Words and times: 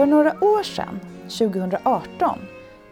För 0.00 0.06
några 0.06 0.44
år 0.44 0.62
sedan, 0.62 1.00
2018, 1.22 2.38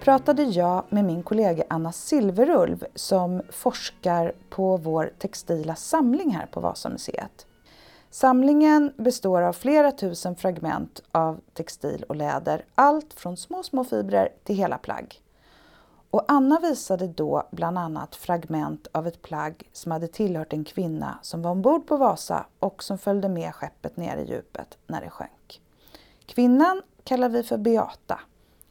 pratade 0.00 0.42
jag 0.42 0.84
med 0.88 1.04
min 1.04 1.22
kollega 1.22 1.64
Anna 1.70 1.92
Silverulv 1.92 2.84
som 2.94 3.42
forskar 3.50 4.32
på 4.50 4.76
vår 4.76 5.12
textila 5.18 5.74
samling 5.74 6.30
här 6.30 6.46
på 6.46 6.60
Vasamuseet. 6.60 7.46
Samlingen 8.10 8.92
består 8.96 9.42
av 9.42 9.52
flera 9.52 9.92
tusen 9.92 10.36
fragment 10.36 11.02
av 11.12 11.40
textil 11.54 12.04
och 12.08 12.16
läder, 12.16 12.64
allt 12.74 13.14
från 13.14 13.36
små, 13.36 13.62
små 13.62 13.84
fibrer 13.84 14.28
till 14.44 14.56
hela 14.56 14.78
plagg. 14.78 15.20
Och 16.10 16.24
Anna 16.28 16.60
visade 16.60 17.06
då 17.06 17.48
bland 17.50 17.78
annat 17.78 18.16
fragment 18.16 18.86
av 18.92 19.06
ett 19.06 19.22
plagg 19.22 19.68
som 19.72 19.92
hade 19.92 20.08
tillhört 20.08 20.52
en 20.52 20.64
kvinna 20.64 21.18
som 21.22 21.42
var 21.42 21.50
ombord 21.50 21.86
på 21.86 21.96
Vasa 21.96 22.46
och 22.58 22.82
som 22.82 22.98
följde 22.98 23.28
med 23.28 23.54
skeppet 23.54 23.96
ner 23.96 24.16
i 24.16 24.30
djupet 24.30 24.78
när 24.86 25.00
det 25.00 25.10
sjönk. 25.10 25.60
Kvinnan 26.26 26.82
kallar 27.08 27.28
vi 27.28 27.42
för 27.42 27.58
Beata 27.58 28.20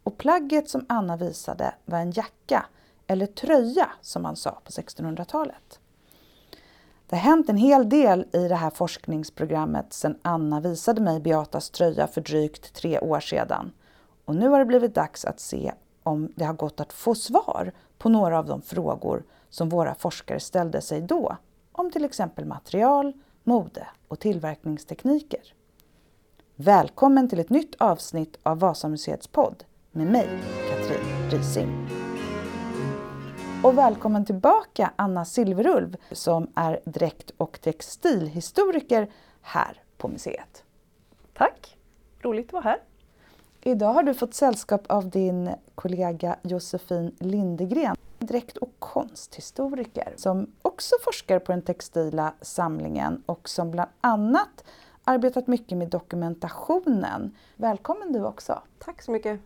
och 0.04 0.18
plagget 0.18 0.70
som 0.70 0.86
Anna 0.90 1.18
visade 1.18 1.73
var 1.86 2.00
en 2.00 2.12
jacka, 2.12 2.66
eller 3.08 3.26
tröja 3.26 3.90
som 4.02 4.22
man 4.23 4.36
sa 4.36 4.62
på 4.63 4.72
1600-talet. 4.72 5.80
Det 7.08 7.16
har 7.16 7.23
hänt 7.23 7.50
en 7.50 7.58
hel 7.58 7.90
del 7.90 8.27
i 8.34 8.48
det 8.48 8.55
här 8.55 8.70
forskningsprogrammet 8.70 9.94
sedan 9.94 10.18
Anna 10.22 10.60
visade 10.60 11.02
mig 11.02 11.20
Beatas 11.20 11.70
tröja 11.70 12.08
för 12.08 12.22
drygt 12.22 12.73
tre 12.73 13.00
år 13.00 13.20
sedan. 13.20 13.72
Och 14.26 14.36
nu 14.36 14.48
har 14.48 14.60
det 14.60 14.66
blivit 14.66 14.96
dags 14.96 15.26
att 15.26 15.40
se 15.40 15.74
om 16.04 16.34
det 16.35 16.46
har 16.46 16.54
gått 16.54 16.80
att 16.80 16.94
få 16.94 17.16
svar 17.16 17.72
på 17.98 18.10
några 18.10 18.40
av 18.40 18.46
de 18.46 18.62
frågor 18.62 19.24
som 19.49 19.70
våra 19.70 19.96
forskare 19.96 20.40
ställde 20.40 20.82
sig 20.82 21.02
då 21.02 21.38
om 21.71 21.91
till 21.91 22.05
exempel 22.05 22.46
material, 22.46 23.13
mode 23.43 23.88
och 24.08 24.20
tillverkningstekniker. 24.20 25.57
Välkommen 26.60 27.30
till 27.30 27.40
ett 27.40 27.50
nytt 27.50 27.76
avsnitt 27.76 28.38
av 28.44 28.60
Vasamuseets 28.60 29.27
podd 29.27 29.63
med 29.91 30.08
mig, 30.08 30.30
Katrin 30.70 31.30
Rising. 31.32 31.90
Och 33.64 33.77
välkommen 33.77 34.26
tillbaka 34.26 34.94
Anna 34.96 35.26
Silverulv 35.26 35.98
som 36.12 36.48
är 36.55 36.80
dräkt 36.86 37.32
och 37.38 37.62
textilhistoriker 37.62 39.12
här 39.41 39.82
på 39.98 40.08
museet. 40.08 40.64
Tack! 41.34 41.77
Roligt 42.22 42.48
att 42.48 42.54
vara 42.54 42.64
här. 42.64 42.80
Idag 43.62 43.94
har 43.94 44.04
du 44.04 44.14
fått 44.14 44.34
sällskap 44.34 44.82
av 44.88 45.10
din 45.10 45.49
kollega 45.76 46.36
Josefin 46.42 47.16
Lindegren, 47.20 47.96
dräkt 48.20 48.58
och 48.58 48.74
konsthistoriker 48.80 50.14
som 50.16 50.52
också 50.62 50.96
forskar 51.04 51.40
på 51.40 51.52
den 51.52 51.62
textila 51.62 52.34
samlingen 52.42 53.24
och 53.26 53.49
som 53.49 53.71
bland 53.71 53.90
annat 54.02 54.64
arbetat 55.08 55.48
mycket 55.48 55.77
med 55.77 55.90
dokumentationen. 55.90 57.36
Välkommen 57.55 58.13
du 58.13 58.24
också! 58.24 58.62
Tack 58.80 59.02
så 59.02 59.12
mycket! 59.12 59.40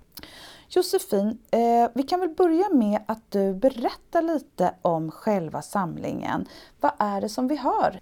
Josefin, 0.70 1.38
eh, 1.52 1.90
vi 1.94 2.04
kan 2.04 2.20
väl 2.20 2.30
börja 2.30 2.70
med 2.70 3.00
att 3.06 3.32
du 3.32 3.54
berättar 3.54 4.22
lite 4.22 4.74
om 4.82 5.12
själva 5.12 5.62
samlingen. 5.62 6.46
Vad 6.80 6.92
är 6.98 7.22
det 7.22 7.30
som 7.30 7.48
vi 7.48 7.56
har? 7.58 8.00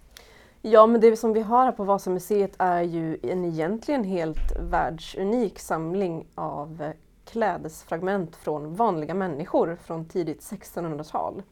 Ja, 0.62 0.86
men 0.86 1.00
det 1.00 1.16
som 1.16 1.32
vi 1.32 1.40
har 1.40 1.64
här 1.64 1.72
på 1.72 1.84
Vasamuseet 1.84 2.54
är 2.58 2.82
ju 2.82 3.18
en 3.22 3.44
egentligen 3.44 4.04
helt 4.04 4.60
världsunik 4.60 5.58
samling 5.58 6.26
av 6.34 6.82
eh, 6.82 6.90
klädesfragment 7.24 8.36
från 8.36 8.74
vanliga 8.74 9.14
människor 9.14 9.78
från 9.84 10.04
tidigt 10.04 10.40
1600-tal. 10.40 11.42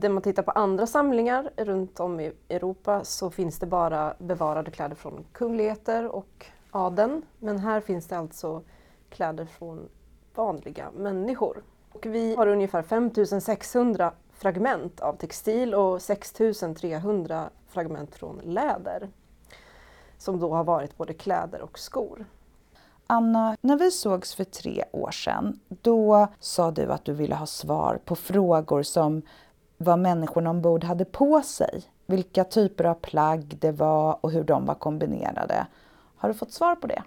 När 0.00 0.08
man 0.08 0.22
tittar 0.22 0.42
på 0.42 0.50
andra 0.50 0.86
samlingar 0.86 1.50
runt 1.56 2.00
om 2.00 2.20
i 2.20 2.32
Europa 2.48 3.04
så 3.04 3.30
finns 3.30 3.58
det 3.58 3.66
bara 3.66 4.14
bevarade 4.18 4.70
kläder 4.70 4.96
från 4.96 5.24
kungligheter 5.32 6.06
och 6.06 6.46
adeln. 6.70 7.22
Men 7.38 7.58
här 7.58 7.80
finns 7.80 8.06
det 8.06 8.18
alltså 8.18 8.62
kläder 9.10 9.46
från 9.46 9.88
vanliga 10.34 10.90
människor. 10.96 11.62
Och 11.92 12.06
vi 12.06 12.36
har 12.36 12.46
ungefär 12.46 12.82
5600 12.82 14.12
fragment 14.32 15.00
av 15.00 15.16
textil 15.16 15.74
och 15.74 16.02
6300 16.02 17.50
fragment 17.68 18.14
från 18.14 18.40
läder 18.44 19.08
som 20.18 20.40
då 20.40 20.54
har 20.54 20.64
varit 20.64 20.96
både 20.96 21.14
kläder 21.14 21.60
och 21.60 21.78
skor. 21.78 22.24
Anna, 23.06 23.56
när 23.60 23.76
vi 23.76 23.90
sågs 23.90 24.34
för 24.34 24.44
tre 24.44 24.84
år 24.92 25.10
sedan, 25.10 25.60
då 25.68 26.28
sa 26.40 26.70
du 26.70 26.92
att 26.92 27.04
du 27.04 27.12
ville 27.12 27.34
ha 27.34 27.46
svar 27.46 27.98
på 28.04 28.16
frågor 28.16 28.82
som 28.82 29.22
vad 29.84 29.98
människorna 29.98 30.50
ombord 30.50 30.84
hade 30.84 31.04
på 31.04 31.42
sig, 31.42 31.82
vilka 32.06 32.44
typer 32.44 32.84
av 32.84 32.94
plagg 32.94 33.56
det 33.60 33.72
var 33.72 34.18
och 34.20 34.30
hur 34.30 34.44
de 34.44 34.66
var 34.66 34.74
kombinerade. 34.74 35.66
Har 36.16 36.28
du 36.28 36.34
fått 36.34 36.52
svar 36.52 36.74
på 36.74 36.86
det? 36.86 37.02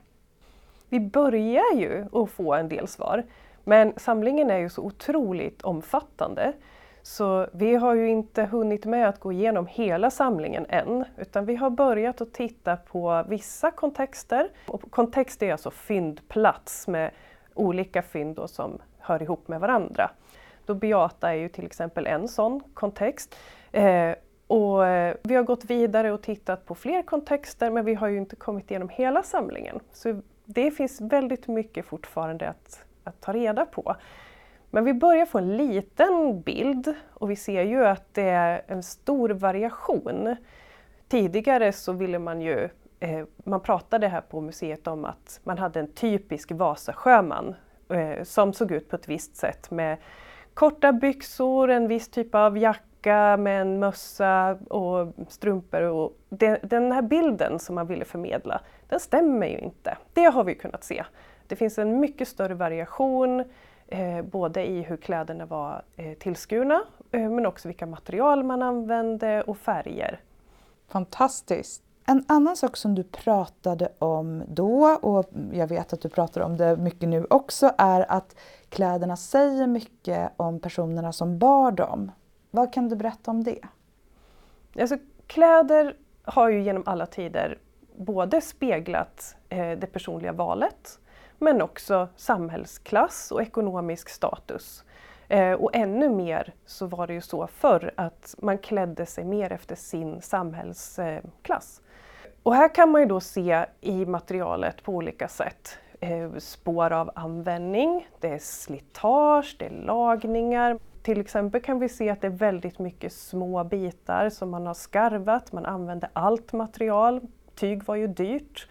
Vi 0.90 1.00
börjar 1.00 1.76
ju 1.76 2.06
att 2.12 2.30
få 2.30 2.54
en 2.54 2.70
del 2.70 2.88
svar, 2.88 3.24
men 3.64 3.94
samlingen 3.98 4.50
är 4.50 4.58
ju 4.58 4.70
så 4.70 4.82
otroligt 4.82 5.62
omfattande 5.62 6.54
så 7.08 7.48
vi 7.54 7.76
har 7.76 7.96
ju 7.96 8.10
inte 8.10 8.44
hunnit 8.44 8.86
med 8.86 9.10
att 9.10 9.20
gå 9.20 9.32
igenom 9.32 9.68
hela 9.68 10.12
samlingen 10.12 10.66
än, 10.70 11.06
utan 11.18 11.46
vi 11.46 11.56
har 11.56 11.70
börjat 11.70 12.22
att 12.22 12.34
titta 12.34 12.78
på 12.78 13.26
vissa 13.28 13.72
kontexter. 13.72 14.50
Och 14.68 14.92
kontext 14.92 15.44
är 15.44 15.52
alltså 15.52 15.72
fyndplats 15.72 16.88
med 16.88 17.12
olika 17.54 18.02
fynd 18.02 18.40
som 18.46 18.80
hör 19.00 19.22
ihop 19.22 19.48
med 19.48 19.60
varandra. 19.60 20.12
Då 20.68 20.74
Beata 20.74 21.30
är 21.30 21.38
ju 21.38 21.50
till 21.50 21.66
exempel 21.66 22.08
en 22.08 22.28
sån 22.28 22.60
kontext. 22.74 23.36
Eh, 23.72 24.12
och 24.48 24.88
eh, 24.88 25.16
vi 25.24 25.36
har 25.36 25.44
gått 25.44 25.66
vidare 25.66 26.12
och 26.12 26.22
tittat 26.22 26.66
på 26.66 26.76
fler 26.76 27.02
kontexter 27.02 27.70
men 27.70 27.86
vi 27.86 27.94
har 27.94 28.08
ju 28.08 28.18
inte 28.18 28.36
kommit 28.36 28.72
igenom 28.72 28.90
hela 28.90 29.24
samlingen. 29.24 29.80
Så 29.94 30.22
det 30.46 30.72
finns 30.72 31.02
väldigt 31.02 31.48
mycket 31.48 31.86
fortfarande 31.86 32.50
att, 32.50 32.86
att 33.04 33.22
ta 33.22 33.34
reda 33.34 33.66
på. 33.66 33.96
Men 34.70 34.86
vi 34.86 34.94
börjar 34.94 35.26
få 35.26 35.38
en 35.38 35.58
liten 35.58 36.42
bild 36.42 36.94
och 37.14 37.32
vi 37.32 37.36
ser 37.36 37.64
ju 37.64 37.86
att 37.86 38.14
det 38.14 38.30
är 38.30 38.62
en 38.68 38.84
stor 38.84 39.30
variation. 39.30 40.36
Tidigare 41.08 41.72
så 41.72 41.92
ville 41.92 42.20
man 42.20 42.42
ju, 42.42 42.70
eh, 43.00 43.26
man 43.44 43.60
pratade 43.60 44.08
här 44.08 44.22
på 44.22 44.42
museet 44.42 44.88
om 44.88 45.06
att 45.06 45.40
man 45.44 45.58
hade 45.58 45.80
en 45.80 45.92
typisk 45.92 46.52
Vasasjöman 46.52 47.56
eh, 47.90 48.24
som 48.24 48.54
såg 48.54 48.72
ut 48.72 48.90
på 48.90 48.96
ett 48.96 49.08
visst 49.08 49.36
sätt 49.36 49.72
med 49.72 49.98
korta 50.58 50.94
byxor, 50.94 51.70
en 51.70 51.88
viss 51.88 52.10
typ 52.10 52.36
av 52.36 52.58
jacka 52.58 53.38
med 53.38 53.62
en 53.62 53.80
mössa 53.80 54.58
och 54.70 55.14
strumpor. 55.30 55.82
Och 55.82 56.18
den, 56.30 56.58
den 56.64 56.92
här 56.92 57.02
bilden 57.02 57.60
som 57.60 57.76
man 57.76 57.88
ville 57.88 58.06
förmedla, 58.06 58.62
den 58.88 59.00
stämmer 59.00 59.48
ju 59.48 59.58
inte. 59.58 59.98
Det 60.14 60.24
har 60.24 60.44
vi 60.44 60.56
kunnat 60.56 60.84
se. 60.84 61.04
Det 61.48 61.56
finns 61.56 61.78
en 61.78 62.00
mycket 62.00 62.28
större 62.28 62.54
variation 62.54 63.44
eh, 63.88 64.22
både 64.22 64.70
i 64.70 64.82
hur 64.82 64.98
kläderna 64.98 65.46
var 65.46 65.82
eh, 65.96 66.14
tillskurna 66.14 66.84
eh, 67.12 67.30
men 67.30 67.46
också 67.46 67.68
vilka 67.68 67.86
material 67.86 68.44
man 68.44 68.62
använde 68.62 69.42
och 69.42 69.58
färger. 69.58 70.20
Fantastiskt! 70.88 71.87
En 72.10 72.26
annan 72.28 72.56
sak 72.56 72.78
som 72.78 72.96
du 72.96 73.04
pratade 73.04 73.90
om 74.00 74.44
då, 74.48 74.98
och 75.02 75.26
jag 75.52 75.68
vet 75.68 75.94
att 75.94 76.02
du 76.02 76.10
pratar 76.10 76.42
om 76.42 76.58
det 76.58 76.78
mycket 76.78 77.10
nu 77.10 77.26
också, 77.30 77.72
är 77.78 78.12
att 78.12 78.36
kläderna 78.70 79.18
säger 79.18 79.68
mycket 79.68 80.32
om 80.38 80.60
personerna 80.60 81.14
som 81.14 81.40
bar 81.40 81.72
dem. 81.72 82.12
Vad 82.52 82.74
kan 82.74 82.90
du 82.90 82.96
berätta 82.96 83.32
om 83.32 83.44
det? 83.44 83.60
Alltså, 84.80 84.98
kläder 85.28 85.96
har 86.24 86.50
ju 86.50 86.62
genom 86.62 86.84
alla 86.86 87.06
tider 87.06 87.58
både 87.96 88.42
speglat 88.42 89.36
eh, 89.50 89.72
det 89.72 89.88
personliga 89.88 90.32
valet 90.32 91.00
men 91.38 91.62
också 91.62 92.08
samhällsklass 92.16 93.32
och 93.32 93.42
ekonomisk 93.42 94.10
status. 94.10 94.84
Eh, 95.28 95.52
och 95.52 95.76
ännu 95.76 96.10
mer 96.10 96.54
så 96.66 96.86
var 96.86 97.08
det 97.08 97.14
ju 97.14 97.22
så 97.22 97.48
förr 97.48 97.94
att 97.98 98.36
man 98.38 98.58
klädde 98.58 99.06
sig 99.06 99.26
mer 99.26 99.52
efter 99.52 99.76
sin 99.76 100.22
samhällsklass. 100.22 101.82
Och 102.48 102.56
här 102.56 102.76
kan 102.76 102.92
man 102.92 103.02
ju 103.02 103.08
då 103.08 103.20
se 103.20 103.66
i 103.82 104.06
materialet 104.06 104.84
på 104.84 104.94
olika 104.94 105.28
sätt 105.28 105.78
eh, 106.00 106.34
spår 106.38 106.94
av 106.94 107.12
användning, 107.16 108.08
det 108.20 108.28
är 108.28 108.40
slitage, 108.40 109.56
det 109.60 109.66
är 109.66 109.70
lagningar. 109.70 110.80
Till 111.04 111.20
exempel 111.20 111.62
kan 111.62 111.80
vi 111.80 111.90
se 111.90 112.10
att 112.10 112.22
det 112.22 112.28
är 112.28 112.32
väldigt 112.32 112.80
mycket 112.80 113.14
små 113.14 113.64
bitar 113.64 114.30
som 114.30 114.50
man 114.50 114.68
har 114.68 114.74
skarvat, 114.74 115.52
man 115.52 115.66
använde 115.66 116.10
allt 116.14 116.54
material, 116.54 117.22
tyg 117.56 117.84
var 117.84 117.96
ju 117.96 118.08
dyrt. 118.08 118.70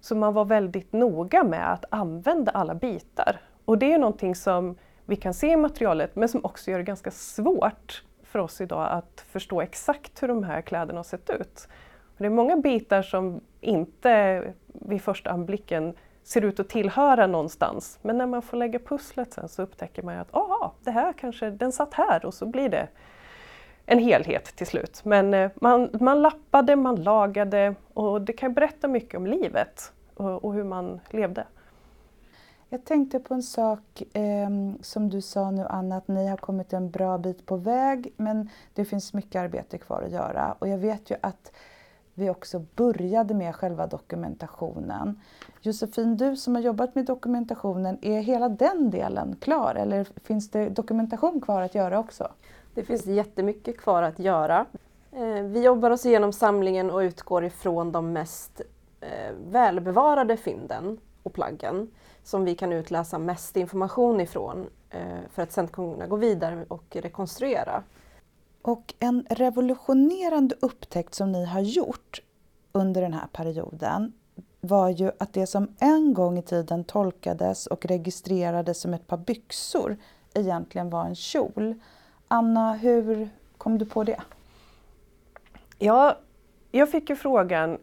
Så 0.00 0.14
man 0.14 0.34
var 0.34 0.44
väldigt 0.44 0.92
noga 0.92 1.44
med 1.44 1.72
att 1.72 1.84
använda 1.90 2.52
alla 2.52 2.74
bitar. 2.74 3.40
Och 3.64 3.78
det 3.78 3.92
är 3.92 3.98
någonting 3.98 4.34
som 4.34 4.76
vi 5.04 5.16
kan 5.16 5.34
se 5.34 5.52
i 5.52 5.56
materialet 5.56 6.16
men 6.16 6.28
som 6.28 6.44
också 6.44 6.70
gör 6.70 6.78
det 6.78 6.84
ganska 6.84 7.10
svårt 7.10 8.04
för 8.22 8.38
oss 8.38 8.60
idag 8.60 8.88
att 8.90 9.24
förstå 9.28 9.60
exakt 9.60 10.22
hur 10.22 10.28
de 10.28 10.44
här 10.44 10.62
kläderna 10.62 10.98
har 10.98 11.04
sett 11.04 11.30
ut. 11.30 11.68
Det 12.22 12.28
är 12.28 12.30
många 12.30 12.56
bitar 12.56 13.02
som 13.02 13.40
inte 13.60 14.42
vid 14.66 15.02
första 15.02 15.30
anblicken 15.30 15.94
ser 16.22 16.44
ut 16.44 16.60
att 16.60 16.68
tillhöra 16.68 17.26
någonstans. 17.26 17.98
Men 18.02 18.18
när 18.18 18.26
man 18.26 18.42
får 18.42 18.56
lägga 18.56 18.78
pusslet 18.78 19.32
sen 19.32 19.48
så 19.48 19.62
upptäcker 19.62 20.02
man 20.02 20.18
att 20.18 20.34
ah, 20.34 20.72
det 20.84 20.90
här 20.90 21.12
kanske, 21.12 21.50
den 21.50 21.72
satt 21.72 21.94
här 21.94 22.24
och 22.24 22.34
så 22.34 22.46
blir 22.46 22.68
det 22.68 22.88
en 23.86 23.98
helhet 23.98 24.44
till 24.44 24.66
slut. 24.66 25.04
Men 25.04 25.34
eh, 25.34 25.50
man, 25.54 25.90
man 26.00 26.22
lappade, 26.22 26.76
man 26.76 27.02
lagade 27.02 27.74
och 27.94 28.22
det 28.22 28.32
kan 28.32 28.54
berätta 28.54 28.88
mycket 28.88 29.14
om 29.14 29.26
livet 29.26 29.92
och, 30.14 30.44
och 30.44 30.54
hur 30.54 30.64
man 30.64 31.00
levde. 31.10 31.46
Jag 32.68 32.84
tänkte 32.84 33.18
på 33.18 33.34
en 33.34 33.42
sak 33.42 34.02
eh, 34.12 34.48
som 34.80 35.10
du 35.10 35.20
sa 35.20 35.50
nu 35.50 35.66
Anna, 35.68 35.96
att 35.96 36.08
ni 36.08 36.28
har 36.28 36.36
kommit 36.36 36.72
en 36.72 36.90
bra 36.90 37.18
bit 37.18 37.46
på 37.46 37.56
väg 37.56 38.12
men 38.16 38.48
det 38.74 38.84
finns 38.84 39.14
mycket 39.14 39.42
arbete 39.42 39.78
kvar 39.78 40.02
att 40.02 40.12
göra. 40.12 40.56
Och 40.58 40.68
jag 40.68 40.78
vet 40.78 41.10
ju 41.10 41.16
att 41.20 41.52
vi 42.14 42.30
också 42.30 42.64
började 42.76 43.34
med 43.34 43.54
själva 43.54 43.86
dokumentationen. 43.86 45.20
Josefin, 45.60 46.16
du 46.16 46.36
som 46.36 46.54
har 46.54 46.62
jobbat 46.62 46.94
med 46.94 47.04
dokumentationen, 47.04 47.98
är 48.02 48.20
hela 48.20 48.48
den 48.48 48.90
delen 48.90 49.36
klar 49.40 49.74
eller 49.74 50.06
finns 50.24 50.50
det 50.50 50.68
dokumentation 50.68 51.40
kvar 51.40 51.62
att 51.62 51.74
göra 51.74 51.98
också? 51.98 52.28
Det 52.74 52.82
finns 52.82 53.06
jättemycket 53.06 53.78
kvar 53.78 54.02
att 54.02 54.18
göra. 54.18 54.66
Eh, 55.12 55.42
vi 55.42 55.64
jobbar 55.64 55.90
oss 55.90 56.06
igenom 56.06 56.32
samlingen 56.32 56.90
och 56.90 56.98
utgår 56.98 57.44
ifrån 57.44 57.92
de 57.92 58.12
mest 58.12 58.60
eh, 59.00 59.34
välbevarade 59.50 60.36
fynden 60.36 60.98
och 61.22 61.32
plaggen 61.32 61.90
som 62.22 62.44
vi 62.44 62.54
kan 62.54 62.72
utläsa 62.72 63.18
mest 63.18 63.56
information 63.56 64.20
ifrån 64.20 64.66
eh, 64.90 65.00
för 65.30 65.42
att 65.42 65.52
sedan 65.52 65.68
kunna 65.68 66.06
gå 66.06 66.16
vidare 66.16 66.64
och 66.68 66.96
rekonstruera. 66.96 67.82
Och 68.62 68.94
en 68.98 69.26
revolutionerande 69.30 70.54
upptäckt 70.60 71.14
som 71.14 71.32
ni 71.32 71.44
har 71.44 71.60
gjort 71.60 72.22
under 72.72 73.02
den 73.02 73.12
här 73.12 73.26
perioden 73.32 74.12
var 74.60 74.88
ju 74.88 75.10
att 75.18 75.32
det 75.32 75.46
som 75.46 75.74
en 75.78 76.14
gång 76.14 76.38
i 76.38 76.42
tiden 76.42 76.84
tolkades 76.84 77.66
och 77.66 77.86
registrerades 77.86 78.80
som 78.80 78.94
ett 78.94 79.06
par 79.06 79.16
byxor 79.16 79.96
egentligen 80.34 80.90
var 80.90 81.04
en 81.04 81.14
kjol. 81.14 81.74
Anna, 82.28 82.72
hur 82.72 83.28
kom 83.58 83.78
du 83.78 83.86
på 83.86 84.04
det? 84.04 84.20
Ja, 85.78 86.18
jag 86.70 86.90
fick 86.90 87.10
ju 87.10 87.16
frågan 87.16 87.78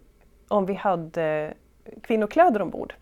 om 0.48 0.66
vi 0.66 0.74
hade 0.74 1.54
kvinnokläder 2.02 2.62
ombord. 2.62 2.94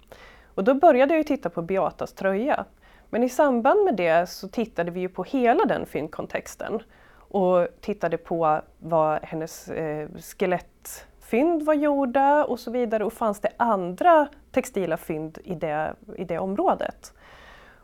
Och 0.55 0.63
då 0.63 0.73
började 0.73 1.15
jag 1.15 1.27
titta 1.27 1.49
på 1.49 1.61
Beatas 1.61 2.13
tröja. 2.13 2.65
Men 3.09 3.23
i 3.23 3.29
samband 3.29 3.83
med 3.85 3.95
det 3.95 4.29
så 4.29 4.47
tittade 4.47 4.91
vi 4.91 4.99
ju 4.99 5.09
på 5.09 5.23
hela 5.23 5.65
den 5.65 5.85
fyndkontexten 5.85 6.81
och 7.27 7.67
tittade 7.81 8.17
på 8.17 8.61
vad 8.79 9.19
hennes 9.23 9.69
eh, 9.69 10.09
skelettfynd 10.37 11.63
var 11.63 11.73
gjorda 11.73 12.45
och 12.45 12.59
så 12.59 12.71
vidare 12.71 13.05
och 13.05 13.13
fanns 13.13 13.39
det 13.39 13.49
andra 13.57 14.27
textila 14.51 14.97
fynd 14.97 15.37
i 15.43 15.55
det, 15.55 15.93
i 16.17 16.23
det 16.23 16.39
området. 16.39 17.13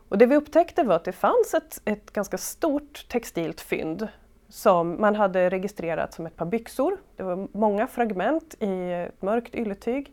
Och 0.08 0.18
det 0.18 0.26
vi 0.26 0.36
upptäckte 0.36 0.82
var 0.82 0.96
att 0.96 1.04
det 1.04 1.12
fanns 1.12 1.54
ett, 1.54 1.80
ett 1.84 2.12
ganska 2.12 2.38
stort 2.38 3.08
textilt 3.08 3.60
fynd 3.60 4.08
som 4.48 5.00
man 5.00 5.14
hade 5.14 5.50
registrerat 5.50 6.14
som 6.14 6.26
ett 6.26 6.36
par 6.36 6.46
byxor. 6.46 6.96
Det 7.16 7.22
var 7.22 7.48
många 7.52 7.86
fragment 7.86 8.54
i 8.60 8.92
ett 8.92 9.22
mörkt 9.22 9.54
ylletyg. 9.54 10.12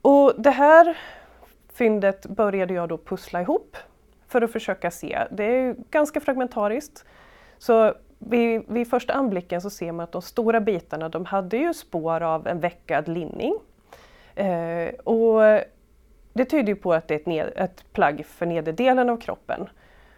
Och 0.00 0.32
det 0.38 0.50
här 0.50 0.98
fyndet 1.72 2.26
började 2.26 2.74
jag 2.74 2.88
då 2.88 2.98
pussla 2.98 3.40
ihop 3.40 3.76
för 4.28 4.42
att 4.42 4.52
försöka 4.52 4.90
se. 4.90 5.26
Det 5.30 5.44
är 5.44 5.76
ganska 5.90 6.20
fragmentariskt. 6.20 7.04
Så 7.58 7.94
vid, 8.18 8.62
vid 8.68 8.90
första 8.90 9.12
anblicken 9.12 9.60
så 9.60 9.70
ser 9.70 9.92
man 9.92 10.04
att 10.04 10.12
de 10.12 10.22
stora 10.22 10.60
bitarna 10.60 11.08
de 11.08 11.24
hade 11.24 11.56
ju 11.56 11.74
spår 11.74 12.20
av 12.20 12.46
en 12.46 12.60
veckad 12.60 13.08
linning. 13.08 13.54
Eh, 14.34 14.88
och 14.94 15.40
det 16.32 16.44
tyder 16.44 16.68
ju 16.68 16.76
på 16.76 16.92
att 16.92 17.08
det 17.08 17.14
är 17.14 17.18
ett, 17.18 17.26
ned, 17.26 17.52
ett 17.56 17.92
plagg 17.92 18.26
för 18.26 18.46
nederdelen 18.46 19.10
av 19.10 19.16
kroppen. 19.16 19.68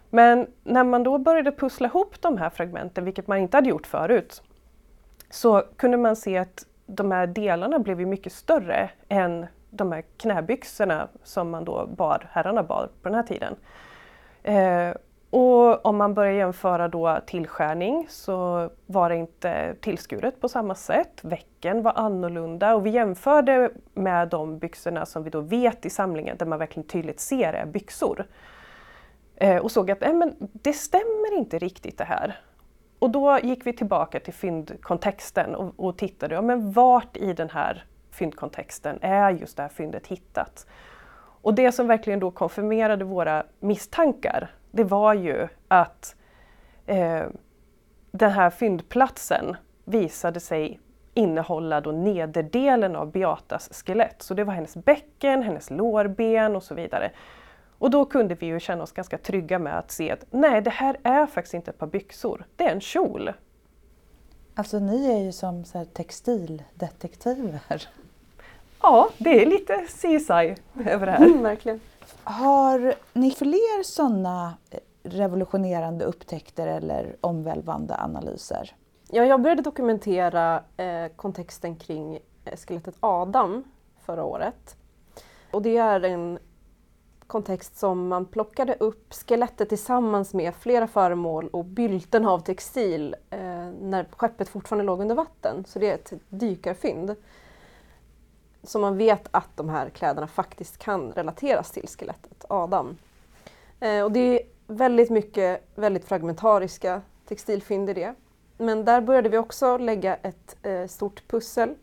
Men 0.09 0.47
när 0.63 0.83
man 0.83 1.03
då 1.03 1.17
började 1.17 1.51
pussla 1.51 1.87
ihop 1.87 2.21
de 2.21 2.37
här 2.37 2.49
fragmenten, 2.49 3.05
vilket 3.05 3.27
man 3.27 3.37
inte 3.37 3.57
hade 3.57 3.69
gjort 3.69 3.87
förut, 3.87 4.43
så 5.29 5.63
kunde 5.75 5.97
man 5.97 6.15
se 6.15 6.37
att 6.37 6.65
de 6.85 7.11
här 7.11 7.27
delarna 7.27 7.79
blev 7.79 7.99
mycket 7.99 8.33
större 8.33 8.89
än 9.09 9.47
de 9.69 9.91
här 9.91 10.03
knäbyxorna 10.17 11.07
som 11.23 11.49
man 11.49 11.65
då 11.65 11.87
bar, 11.87 12.27
herrarna 12.31 12.63
bar 12.63 12.89
på 13.01 13.09
den 13.09 13.15
här 13.15 13.23
tiden. 13.23 13.55
Eh, 14.43 14.93
och 15.29 15.85
om 15.85 15.97
man 15.97 16.13
börjar 16.13 16.33
jämföra 16.33 16.87
då 16.87 17.19
tillskärning 17.25 18.07
så 18.09 18.69
var 18.85 19.09
det 19.09 19.15
inte 19.15 19.75
tillskuret 19.81 20.41
på 20.41 20.49
samma 20.49 20.75
sätt. 20.75 21.19
Väcken 21.21 21.81
var 21.81 21.93
annorlunda 21.95 22.75
och 22.75 22.85
vi 22.85 22.89
jämförde 22.89 23.71
med 23.93 24.27
de 24.27 24.59
byxorna 24.59 25.05
som 25.05 25.23
vi 25.23 25.29
då 25.29 25.41
vet 25.41 25.85
i 25.85 25.89
samlingen 25.89 26.37
där 26.37 26.45
man 26.45 26.59
verkligen 26.59 26.87
tydligt 26.87 27.19
ser 27.19 27.53
är 27.53 27.65
byxor. 27.65 28.25
Eh, 29.35 29.57
och 29.57 29.71
såg 29.71 29.91
att 29.91 30.03
äh, 30.03 30.13
men 30.13 30.35
det 30.39 30.73
stämmer 30.73 31.37
inte 31.37 31.59
riktigt 31.59 31.97
det 31.97 32.03
här. 32.03 32.39
Och 32.99 33.09
då 33.09 33.39
gick 33.43 33.65
vi 33.65 33.73
tillbaka 33.73 34.19
till 34.19 34.33
fyndkontexten 34.33 35.55
och, 35.55 35.73
och 35.75 35.97
tittade, 35.97 36.35
ja, 36.35 36.41
men 36.41 36.71
vart 36.71 37.17
i 37.17 37.33
den 37.33 37.49
här 37.49 37.85
fyndkontexten 38.11 38.99
är 39.01 39.29
just 39.29 39.57
det 39.57 39.63
här 39.63 39.69
fyndet 39.69 40.07
hittat? 40.07 40.67
Och 41.41 41.53
det 41.53 41.71
som 41.71 41.87
verkligen 41.87 42.19
då 42.19 42.31
konfirmerade 42.31 43.05
våra 43.05 43.43
misstankar, 43.59 44.49
det 44.71 44.83
var 44.83 45.13
ju 45.13 45.47
att 45.67 46.15
eh, 46.85 47.23
den 48.11 48.31
här 48.31 48.49
fyndplatsen 48.49 49.57
visade 49.85 50.39
sig 50.39 50.79
innehålla 51.13 51.81
då 51.81 51.91
nederdelen 51.91 52.95
av 52.95 53.11
Beatas 53.11 53.83
skelett. 53.85 54.21
Så 54.21 54.33
det 54.33 54.43
var 54.43 54.53
hennes 54.53 54.75
bäcken, 54.75 55.43
hennes 55.43 55.69
lårben 55.69 56.55
och 56.55 56.63
så 56.63 56.75
vidare. 56.75 57.11
Och 57.77 57.91
då 57.91 58.05
kunde 58.05 58.35
vi 58.35 58.45
ju 58.45 58.59
känna 58.59 58.83
oss 58.83 58.91
ganska 58.91 59.17
trygga 59.17 59.59
med 59.59 59.77
att 59.77 59.91
se 59.91 60.11
att 60.11 60.25
nej, 60.31 60.61
det 60.61 60.69
här 60.69 60.97
är 61.03 61.25
faktiskt 61.25 61.53
inte 61.53 61.71
ett 61.71 61.77
par 61.77 61.87
byxor, 61.87 62.45
det 62.55 62.63
är 62.63 62.71
en 62.71 62.81
kjol. 62.81 63.31
Alltså 64.55 64.79
ni 64.79 65.11
är 65.11 65.17
ju 65.17 65.31
som 65.31 65.65
så 65.65 65.85
textildetektiver. 65.85 67.59
Ja, 68.81 69.09
det 69.17 69.41
är 69.41 69.45
lite 69.45 69.85
CSI 69.87 70.55
över 70.89 71.05
det 71.05 71.11
här. 71.11 71.25
Mm, 71.25 71.43
verkligen. 71.43 71.79
Har 72.23 72.93
ni 73.13 73.31
fler 73.31 73.83
sådana 73.83 74.57
eh, 74.71 74.79
revolutionerande 75.03 76.05
upptäckter 76.05 76.67
eller 76.67 77.15
omvälvande 77.21 77.95
analyser? 77.97 78.75
Ja, 79.11 79.25
jag 79.25 79.41
började 79.41 79.61
dokumentera 79.61 80.63
eh, 80.77 81.07
kontexten 81.15 81.75
kring 81.75 82.19
eh, 82.45 82.57
skelettet 82.57 82.95
Adam 82.99 83.63
förra 84.05 84.23
året. 84.23 84.75
Och 85.51 85.61
det 85.61 85.77
är 85.77 86.05
en 86.05 86.39
kontext 87.27 87.77
som 87.77 88.07
man 88.07 88.25
plockade 88.25 88.75
upp 88.79 89.13
skelettet 89.13 89.69
tillsammans 89.69 90.33
med 90.33 90.55
flera 90.55 90.87
föremål 90.87 91.47
och 91.47 91.65
bylten 91.65 92.25
av 92.25 92.39
textil 92.39 93.15
eh, 93.29 93.39
när 93.81 94.05
skeppet 94.11 94.49
fortfarande 94.49 94.85
låg 94.85 95.01
under 95.01 95.15
vatten. 95.15 95.65
Så 95.67 95.79
det 95.79 95.89
är 95.89 95.95
ett 95.95 96.13
dykarfynd. 96.29 97.15
Så 98.63 98.79
man 98.79 98.97
vet 98.97 99.27
att 99.31 99.49
de 99.55 99.69
här 99.69 99.89
kläderna 99.89 100.27
faktiskt 100.27 100.77
kan 100.77 101.11
relateras 101.11 101.71
till 101.71 101.87
skelettet 101.87 102.45
Adam. 102.49 102.97
Eh, 103.79 104.03
och 104.03 104.11
det 104.11 104.19
är 104.19 104.47
väldigt 104.67 105.09
mycket 105.09 105.63
väldigt 105.75 106.05
fragmentariska 106.05 107.01
textilfynd 107.27 107.89
i 107.89 107.93
det. 107.93 108.15
Men 108.57 108.85
där 108.85 109.01
började 109.01 109.29
vi 109.29 109.37
också 109.37 109.77
lägga 109.77 110.15
ett 110.15 110.57
eh, 110.61 110.87
stort 110.87 111.27
pussel 111.27 111.75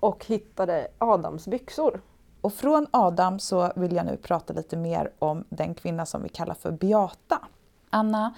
och 0.00 0.26
hittade 0.26 0.88
Adams 0.98 1.46
byxor 1.46 2.00
och 2.46 2.54
från 2.54 2.86
Adam 2.90 3.38
så 3.38 3.72
vill 3.76 3.96
jag 3.96 4.06
nu 4.06 4.16
prata 4.16 4.52
lite 4.52 4.76
mer 4.76 5.10
om 5.18 5.44
den 5.48 5.74
kvinna 5.74 6.06
som 6.06 6.22
vi 6.22 6.28
kallar 6.28 6.54
för 6.54 6.70
Beata. 6.70 7.38
Anna, 7.90 8.34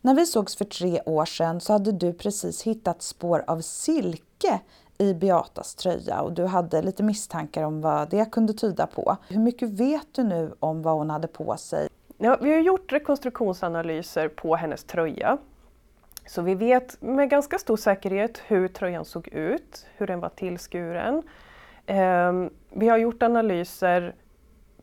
när 0.00 0.14
vi 0.14 0.26
sågs 0.26 0.56
för 0.56 0.64
tre 0.64 1.00
år 1.06 1.24
sedan 1.24 1.60
så 1.60 1.72
hade 1.72 1.92
du 1.92 2.12
precis 2.12 2.62
hittat 2.62 3.02
spår 3.02 3.44
av 3.46 3.60
silke 3.60 4.60
i 4.98 5.14
Beatas 5.14 5.74
tröja 5.74 6.20
och 6.20 6.32
du 6.32 6.44
hade 6.44 6.82
lite 6.82 7.02
misstankar 7.02 7.62
om 7.62 7.80
vad 7.80 8.10
det 8.10 8.32
kunde 8.32 8.52
tyda 8.52 8.86
på. 8.86 9.16
Hur 9.28 9.40
mycket 9.40 9.68
vet 9.68 10.14
du 10.14 10.24
nu 10.24 10.54
om 10.60 10.82
vad 10.82 10.94
hon 10.94 11.10
hade 11.10 11.28
på 11.28 11.56
sig? 11.56 11.88
Ja, 12.18 12.38
vi 12.40 12.52
har 12.52 12.60
gjort 12.60 12.92
rekonstruktionsanalyser 12.92 14.28
på 14.28 14.56
hennes 14.56 14.84
tröja. 14.84 15.38
Så 16.26 16.42
vi 16.42 16.54
vet 16.54 17.02
med 17.02 17.30
ganska 17.30 17.58
stor 17.58 17.76
säkerhet 17.76 18.42
hur 18.46 18.68
tröjan 18.68 19.04
såg 19.04 19.28
ut, 19.28 19.86
hur 19.96 20.06
den 20.06 20.20
var 20.20 20.28
tillskuren, 20.28 21.22
ehm, 21.86 22.50
vi 22.70 22.88
har 22.88 22.98
gjort 22.98 23.22
analyser 23.22 24.14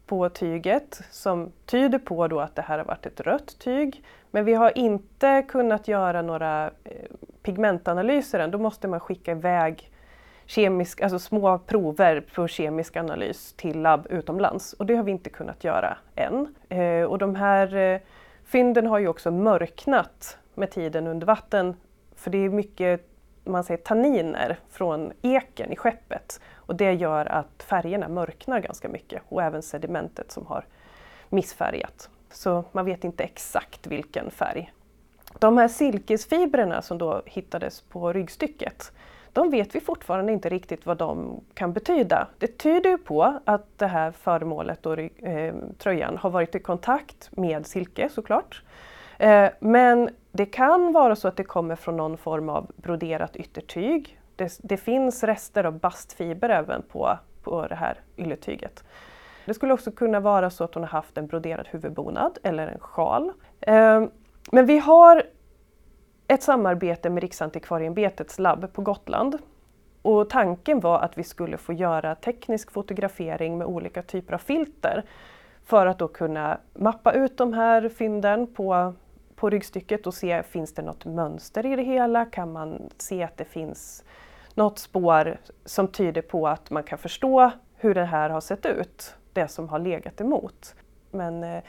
på 0.05 0.29
tyget 0.29 1.01
som 1.11 1.51
tyder 1.65 1.99
på 1.99 2.27
då 2.27 2.39
att 2.39 2.55
det 2.55 2.61
här 2.61 2.77
har 2.77 2.85
varit 2.85 3.05
ett 3.05 3.21
rött 3.21 3.59
tyg. 3.59 4.03
Men 4.31 4.45
vi 4.45 4.53
har 4.53 4.77
inte 4.77 5.45
kunnat 5.47 5.87
göra 5.87 6.21
några 6.21 6.65
eh, 6.83 6.91
pigmentanalyser 7.43 8.39
än. 8.39 8.51
Då 8.51 8.57
måste 8.57 8.87
man 8.87 8.99
skicka 8.99 9.31
iväg 9.31 9.92
kemisk, 10.45 11.01
alltså 11.01 11.19
små 11.19 11.59
prover 11.59 12.23
på 12.35 12.47
kemisk 12.47 12.95
analys 12.95 13.53
till 13.53 13.81
labb 13.81 14.07
utomlands 14.09 14.73
och 14.73 14.85
det 14.85 14.95
har 14.95 15.03
vi 15.03 15.11
inte 15.11 15.29
kunnat 15.29 15.63
göra 15.63 15.97
än. 16.15 16.55
Eh, 16.69 17.03
och 17.03 17.17
de 17.17 17.35
här 17.35 17.75
eh, 17.75 17.99
fynden 18.45 18.87
har 18.87 18.99
ju 18.99 19.07
också 19.07 19.31
mörknat 19.31 20.37
med 20.53 20.71
tiden 20.71 21.07
under 21.07 21.27
vatten 21.27 21.75
för 22.15 22.31
det 22.31 22.37
är 22.37 22.49
mycket 22.49 23.09
man 23.45 23.63
säger, 23.63 23.81
tanniner 23.81 24.59
från 24.69 25.11
eken 25.21 25.71
i 25.71 25.75
skeppet 25.75 26.41
och 26.53 26.75
det 26.75 26.93
gör 26.93 27.25
att 27.25 27.63
färgerna 27.63 28.07
mörknar 28.07 28.59
ganska 28.59 28.89
mycket 28.89 29.21
och 29.29 29.43
även 29.43 29.61
sedimentet 29.61 30.31
som 30.31 30.45
har 30.45 30.65
missfärgat. 31.29 32.09
Så 32.31 32.63
man 32.71 32.85
vet 32.85 33.03
inte 33.03 33.23
exakt 33.23 33.87
vilken 33.87 34.31
färg. 34.31 34.73
De 35.39 35.57
här 35.57 35.67
silkesfibrerna 35.67 36.81
som 36.81 36.97
då 36.97 37.21
hittades 37.25 37.81
på 37.81 38.13
ryggstycket, 38.13 38.91
de 39.33 39.49
vet 39.49 39.75
vi 39.75 39.79
fortfarande 39.79 40.31
inte 40.31 40.49
riktigt 40.49 40.85
vad 40.85 40.97
de 40.97 41.41
kan 41.53 41.73
betyda. 41.73 42.27
Det 42.37 42.57
tyder 42.57 42.89
ju 42.89 42.97
på 42.97 43.39
att 43.45 43.77
det 43.77 43.87
här 43.87 44.11
föremålet 44.11 44.85
och 44.85 44.99
eh, 44.99 45.55
tröjan 45.77 46.17
har 46.17 46.29
varit 46.29 46.55
i 46.55 46.59
kontakt 46.59 47.29
med 47.31 47.67
silke 47.67 48.09
såklart. 48.09 48.61
Eh, 49.17 49.49
men 49.59 50.09
det 50.31 50.45
kan 50.45 50.91
vara 50.91 51.15
så 51.15 51.27
att 51.27 51.37
det 51.37 51.43
kommer 51.43 51.75
från 51.75 51.97
någon 51.97 52.17
form 52.17 52.49
av 52.49 52.71
broderat 52.75 53.35
yttertyg. 53.35 54.19
Det, 54.35 54.59
det 54.63 54.77
finns 54.77 55.23
rester 55.23 55.63
av 55.63 55.79
bastfiber 55.79 56.49
även 56.49 56.81
på, 56.81 57.17
på 57.43 57.67
det 57.67 57.75
här 57.75 57.99
ylletyget. 58.17 58.83
Det 59.45 59.53
skulle 59.53 59.73
också 59.73 59.91
kunna 59.91 60.19
vara 60.19 60.49
så 60.49 60.63
att 60.63 60.73
hon 60.73 60.83
har 60.83 60.89
haft 60.89 61.17
en 61.17 61.27
broderad 61.27 61.67
huvudbonad 61.71 62.37
eller 62.43 62.67
en 62.67 62.79
sjal. 62.79 63.31
Eh, 63.61 64.03
men 64.51 64.65
vi 64.65 64.77
har 64.77 65.23
ett 66.27 66.43
samarbete 66.43 67.09
med 67.09 67.23
Riksantikvarieämbetets 67.23 68.39
labb 68.39 68.73
på 68.73 68.81
Gotland. 68.81 69.37
Och 70.01 70.29
tanken 70.29 70.79
var 70.79 70.99
att 70.99 71.17
vi 71.17 71.23
skulle 71.23 71.57
få 71.57 71.73
göra 71.73 72.15
teknisk 72.15 72.71
fotografering 72.71 73.57
med 73.57 73.67
olika 73.67 74.01
typer 74.01 74.33
av 74.33 74.37
filter 74.37 75.03
för 75.65 75.85
att 75.85 75.99
då 75.99 76.07
kunna 76.07 76.57
mappa 76.73 77.13
ut 77.13 77.37
de 77.37 77.53
här 77.53 77.89
fynden 77.89 78.47
på, 78.47 78.93
på 79.35 79.49
ryggstycket 79.49 80.07
och 80.07 80.13
se, 80.13 80.43
finns 80.43 80.73
det 80.73 80.81
något 80.81 81.05
mönster 81.05 81.65
i 81.65 81.75
det 81.75 81.83
hela? 81.83 82.25
Kan 82.25 82.51
man 82.51 82.89
se 82.97 83.23
att 83.23 83.37
det 83.37 83.45
finns 83.45 84.03
något 84.53 84.79
spår 84.79 85.37
som 85.65 85.87
tyder 85.87 86.21
på 86.21 86.47
att 86.47 86.69
man 86.69 86.83
kan 86.83 86.97
förstå 86.97 87.51
hur 87.75 87.95
det 87.95 88.05
här 88.05 88.29
har 88.29 88.41
sett 88.41 88.65
ut, 88.65 89.15
det 89.33 89.47
som 89.47 89.69
har 89.69 89.79
legat 89.79 90.21
emot. 90.21 90.75
Men 91.11 91.43
eh, 91.43 91.63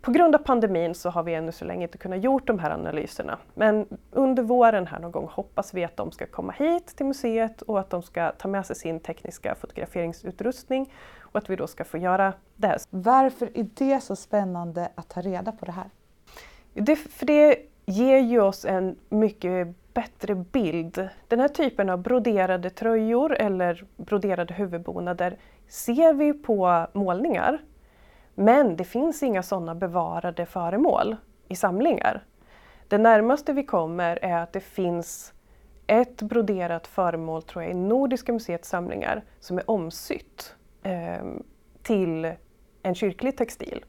på 0.00 0.10
grund 0.10 0.34
av 0.34 0.38
pandemin 0.38 0.94
så 0.94 1.10
har 1.10 1.22
vi 1.22 1.34
ännu 1.34 1.52
så 1.52 1.64
länge 1.64 1.82
inte 1.82 1.98
kunnat 1.98 2.24
gjort 2.24 2.46
de 2.46 2.58
här 2.58 2.70
analyserna. 2.70 3.38
Men 3.54 3.86
under 4.10 4.42
våren 4.42 4.86
här 4.86 4.98
någon 4.98 5.12
gång 5.12 5.28
hoppas 5.32 5.74
vi 5.74 5.84
att 5.84 5.96
de 5.96 6.12
ska 6.12 6.26
komma 6.26 6.52
hit 6.52 6.86
till 6.86 7.06
museet 7.06 7.62
och 7.62 7.80
att 7.80 7.90
de 7.90 8.02
ska 8.02 8.32
ta 8.32 8.48
med 8.48 8.66
sig 8.66 8.76
sin 8.76 9.00
tekniska 9.00 9.54
fotograferingsutrustning 9.54 10.92
och 11.20 11.38
att 11.38 11.50
vi 11.50 11.56
då 11.56 11.66
ska 11.66 11.84
få 11.84 11.98
göra 11.98 12.32
det 12.56 12.66
här. 12.66 12.78
Varför 12.90 13.50
är 13.54 13.66
det 13.74 14.00
så 14.00 14.16
spännande 14.16 14.88
att 14.94 15.08
ta 15.08 15.20
reda 15.20 15.52
på 15.52 15.64
det 15.64 15.72
här? 15.72 15.90
Det, 16.74 16.96
för 16.96 17.26
det 17.26 17.56
ger 17.86 18.18
ju 18.18 18.40
oss 18.40 18.64
en 18.64 18.96
mycket 19.08 19.68
bättre 19.94 20.34
bild. 20.34 21.08
Den 21.28 21.40
här 21.40 21.48
typen 21.48 21.90
av 21.90 21.98
broderade 21.98 22.70
tröjor 22.70 23.34
eller 23.34 23.84
broderade 23.96 24.54
huvudbonader 24.54 25.36
ser 25.68 26.12
vi 26.12 26.32
på 26.32 26.86
målningar 26.92 27.58
men 28.38 28.76
det 28.76 28.84
finns 28.84 29.22
inga 29.22 29.42
sådana 29.42 29.74
bevarade 29.74 30.46
föremål 30.46 31.16
i 31.48 31.56
samlingar. 31.56 32.24
Det 32.88 32.98
närmaste 32.98 33.52
vi 33.52 33.64
kommer 33.64 34.18
är 34.24 34.42
att 34.42 34.52
det 34.52 34.60
finns 34.60 35.32
ett 35.86 36.22
broderat 36.22 36.86
föremål 36.86 37.42
tror 37.42 37.62
jag, 37.62 37.72
i 37.72 37.74
Nordiska 37.74 38.32
museets 38.32 38.68
samlingar 38.68 39.24
som 39.40 39.58
är 39.58 39.70
omsytt 39.70 40.54
eh, 40.82 41.24
till 41.82 42.32
en 42.82 42.94
kyrklig 42.94 43.36
textil. 43.36 43.84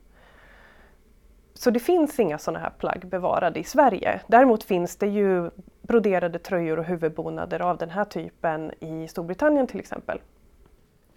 Så 1.53 1.69
det 1.69 1.79
finns 1.79 2.19
inga 2.19 2.37
sådana 2.37 2.59
här 2.59 2.69
plagg 2.69 3.07
bevarade 3.07 3.59
i 3.59 3.63
Sverige. 3.63 4.21
Däremot 4.27 4.63
finns 4.63 4.95
det 4.95 5.07
ju 5.07 5.49
broderade 5.81 6.39
tröjor 6.39 6.79
och 6.79 6.85
huvudbonader 6.85 7.59
av 7.59 7.77
den 7.77 7.89
här 7.89 8.05
typen 8.05 8.71
i 8.79 9.07
Storbritannien 9.07 9.67
till 9.67 9.79
exempel. 9.79 10.19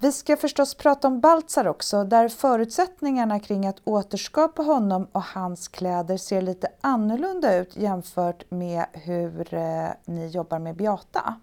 Vi 0.02 0.12
ska 0.12 0.36
förstås 0.36 0.74
prata 0.74 1.08
om 1.08 1.20
Baltzar 1.20 1.68
också, 1.68 2.04
där 2.04 2.28
förutsättningarna 2.28 3.40
kring 3.40 3.66
att 3.66 3.80
återskapa 3.84 4.62
honom 4.62 5.06
och 5.12 5.22
hans 5.22 5.68
kläder 5.68 6.16
ser 6.16 6.42
lite 6.42 6.68
annorlunda 6.80 7.56
ut 7.56 7.76
jämfört 7.76 8.50
med 8.50 8.84
hur 8.92 9.54
eh, 9.54 9.88
ni 10.04 10.26
jobbar 10.26 10.58
med 10.58 10.76
Beata. 10.76 11.40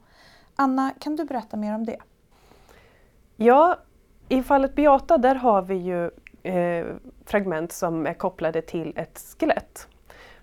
Anna, 0.56 0.94
kan 1.00 1.16
du 1.16 1.26
berätta 1.26 1.58
mer 1.58 1.76
om 1.76 1.86
det? 1.86 1.98
Ja, 3.36 3.78
i 4.30 4.44
fallet 4.44 4.76
Beata 4.76 5.18
där 5.18 5.36
har 5.36 5.62
vi 5.62 5.76
ju 5.76 6.12
eh, 6.44 6.86
fragment 7.26 7.72
som 7.72 8.08
är 8.08 8.14
kopplade 8.14 8.62
till 8.62 8.94
ett 8.96 9.36
skelett. 9.40 9.88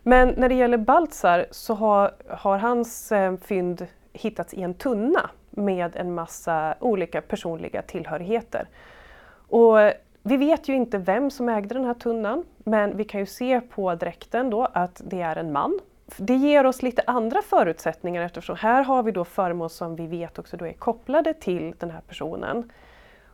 Men 0.03 0.29
när 0.29 0.49
det 0.49 0.55
gäller 0.55 0.79
Baltzar 0.79 1.47
så 1.51 1.75
har, 1.75 2.15
har 2.29 2.59
hans 2.59 3.13
eh, 3.13 3.37
fynd 3.37 3.87
hittats 4.13 4.55
i 4.55 4.63
en 4.63 4.75
tunna 4.75 5.31
med 5.57 5.97
en 5.97 6.15
massa 6.15 6.75
olika 6.81 7.21
personliga 7.21 7.83
tillhörigheter. 7.83 8.69
Och 9.49 9.79
vi 10.23 10.37
vet 10.37 10.69
ju 10.69 10.75
inte 10.75 10.99
vem 10.99 11.31
som 11.31 11.49
ägde 11.49 11.75
den 11.75 11.85
här 11.85 11.95
tunnan, 11.95 12.45
men 12.59 12.97
vi 12.97 13.05
kan 13.05 13.21
ju 13.21 13.27
se 13.27 13.61
på 13.61 13.95
dräkten 13.95 14.51
då 14.51 14.69
att 14.73 15.03
det 15.05 15.21
är 15.21 15.37
en 15.37 15.53
man. 15.53 15.79
Det 16.17 16.35
ger 16.35 16.67
oss 16.67 16.83
lite 16.83 17.03
andra 17.07 17.43
förutsättningar 17.43 18.23
eftersom 18.23 18.57
här 18.57 18.83
har 18.83 19.03
vi 19.03 19.13
då 19.13 19.25
föremål 19.25 19.71
som 19.71 19.97
vi 19.97 20.07
vet 20.07 20.39
också 20.39 20.57
då 20.57 20.67
är 20.67 20.73
kopplade 20.73 21.35
till 21.35 21.75
den 21.79 21.91
här 21.91 22.01
personen. 22.01 22.71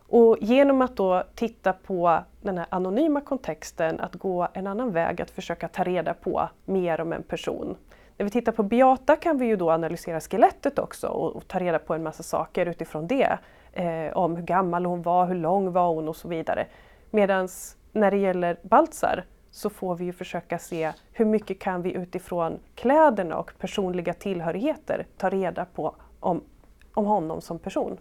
Och 0.08 0.36
genom 0.40 0.82
att 0.82 0.96
då 0.96 1.22
titta 1.34 1.72
på 1.72 2.18
den 2.40 2.58
här 2.58 2.66
anonyma 2.70 3.20
kontexten, 3.20 4.00
att 4.00 4.14
gå 4.14 4.48
en 4.52 4.66
annan 4.66 4.92
väg, 4.92 5.22
att 5.22 5.30
försöka 5.30 5.68
ta 5.68 5.84
reda 5.84 6.14
på 6.14 6.48
mer 6.64 7.00
om 7.00 7.12
en 7.12 7.22
person. 7.22 7.76
När 8.20 8.24
vi 8.24 8.30
tittar 8.30 8.52
på 8.52 8.62
Beata 8.62 9.16
kan 9.16 9.38
vi 9.38 9.46
ju 9.46 9.56
då 9.56 9.70
analysera 9.70 10.20
skelettet 10.20 10.78
också 10.78 11.06
och, 11.06 11.36
och 11.36 11.48
ta 11.48 11.58
reda 11.58 11.78
på 11.78 11.94
en 11.94 12.02
massa 12.02 12.22
saker 12.22 12.66
utifrån 12.66 13.06
det. 13.06 13.38
Eh, 13.72 14.16
om 14.16 14.36
hur 14.36 14.42
gammal 14.42 14.86
hon 14.86 15.02
var, 15.02 15.26
hur 15.26 15.34
lång 15.34 15.72
var 15.72 15.88
hon 15.88 16.08
och 16.08 16.16
så 16.16 16.28
vidare. 16.28 16.66
Medan 17.10 17.48
när 17.92 18.10
det 18.10 18.16
gäller 18.16 18.58
Baltzar 18.62 19.24
så 19.50 19.70
får 19.70 19.96
vi 19.96 20.04
ju 20.04 20.12
försöka 20.12 20.58
se 20.58 20.92
hur 21.12 21.24
mycket 21.24 21.58
kan 21.58 21.82
vi 21.82 21.92
utifrån 21.92 22.58
kläderna 22.74 23.36
och 23.36 23.52
personliga 23.58 24.14
tillhörigheter 24.14 25.06
ta 25.16 25.30
reda 25.30 25.64
på 25.64 25.96
om, 26.20 26.44
om 26.94 27.06
honom 27.06 27.40
som 27.40 27.58
person. 27.58 27.98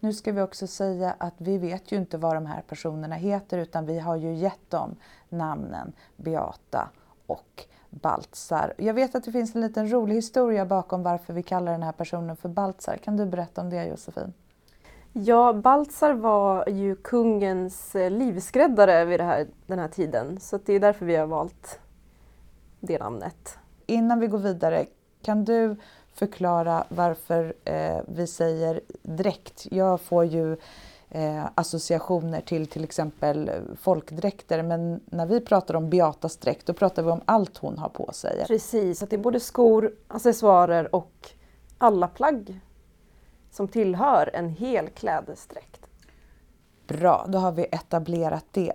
Nu 0.00 0.12
ska 0.12 0.32
vi 0.32 0.40
också 0.40 0.66
säga 0.66 1.14
att 1.18 1.34
vi 1.38 1.58
vet 1.58 1.92
ju 1.92 1.96
inte 1.96 2.18
vad 2.18 2.34
de 2.34 2.46
här 2.46 2.62
personerna 2.68 3.14
heter 3.14 3.58
utan 3.58 3.86
vi 3.86 3.98
har 3.98 4.16
ju 4.16 4.34
gett 4.34 4.70
dem 4.70 4.96
namnen 5.28 5.92
Beata 6.16 6.90
och 7.26 7.66
Baltzar. 7.90 8.74
Jag 8.76 8.94
vet 8.94 9.14
att 9.14 9.24
det 9.24 9.32
finns 9.32 9.54
en 9.54 9.60
liten 9.60 9.92
rolig 9.92 10.14
historia 10.14 10.66
bakom 10.66 11.02
varför 11.02 11.32
vi 11.32 11.42
kallar 11.42 11.72
den 11.72 11.82
här 11.82 11.92
personen 11.92 12.36
för 12.36 12.48
Baltzar. 12.48 12.96
Kan 12.96 13.16
du 13.16 13.26
berätta 13.26 13.60
om 13.60 13.70
det 13.70 13.84
Josefin? 13.84 14.32
Ja, 15.12 15.52
Baltzar 15.52 16.12
var 16.12 16.68
ju 16.68 16.96
kungens 16.96 17.94
eh, 17.94 18.10
livskräddare 18.10 19.04
vid 19.04 19.20
här, 19.20 19.46
den 19.66 19.78
här 19.78 19.88
tiden 19.88 20.40
så 20.40 20.58
det 20.64 20.72
är 20.72 20.80
därför 20.80 21.06
vi 21.06 21.16
har 21.16 21.26
valt 21.26 21.80
det 22.80 22.98
namnet. 22.98 23.58
Innan 23.86 24.20
vi 24.20 24.26
går 24.26 24.38
vidare, 24.38 24.86
kan 25.22 25.44
du 25.44 25.76
förklara 26.14 26.84
varför 26.88 27.54
eh, 27.64 27.98
vi 28.08 28.26
säger 28.26 28.80
dräkt? 29.02 29.66
Jag 29.70 30.00
får 30.00 30.24
ju 30.24 30.56
eh, 31.10 31.44
associationer 31.54 32.40
till 32.40 32.66
till 32.66 32.84
exempel 32.84 33.50
folkdräkter 33.80 34.62
men 34.62 35.00
när 35.04 35.26
vi 35.26 35.40
pratar 35.40 35.74
om 35.74 35.90
Beatas 35.90 36.36
dräkt 36.36 36.66
då 36.66 36.72
pratar 36.72 37.02
vi 37.02 37.10
om 37.10 37.20
allt 37.24 37.58
hon 37.58 37.78
har 37.78 37.88
på 37.88 38.12
sig. 38.12 38.44
Precis, 38.46 39.02
att 39.02 39.10
det 39.10 39.16
är 39.16 39.20
både 39.20 39.40
skor, 39.40 39.94
accessoarer 40.08 40.94
och 40.94 41.30
alla 41.78 42.08
plagg 42.08 42.60
som 43.50 43.68
tillhör 43.68 44.30
en 44.34 44.48
hel 44.48 44.88
klädesdräkt. 44.88 45.86
Bra, 46.86 47.26
då 47.28 47.38
har 47.38 47.52
vi 47.52 47.66
etablerat 47.72 48.44
det. 48.50 48.72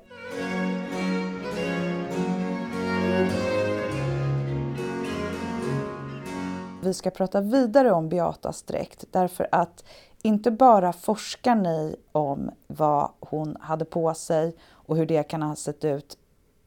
Vi 6.82 6.94
ska 6.94 7.10
prata 7.10 7.42
vidare 7.42 7.92
om 7.92 8.10
Beatas 8.10 8.64
dräkt 8.64 9.06
därför 9.12 9.48
att 9.52 9.84
inte 10.26 10.52
bara 10.52 10.94
forskar 10.94 11.56
ni 11.56 11.96
om 12.12 12.52
vad 12.68 13.12
hon 13.20 13.58
hade 13.60 13.86
på 13.86 14.14
sig 14.14 14.56
och 14.72 14.98
hur 14.98 15.06
det 15.06 15.24
kan 15.24 15.42
ha 15.42 15.56
sett 15.56 15.86
ut. 15.86 16.18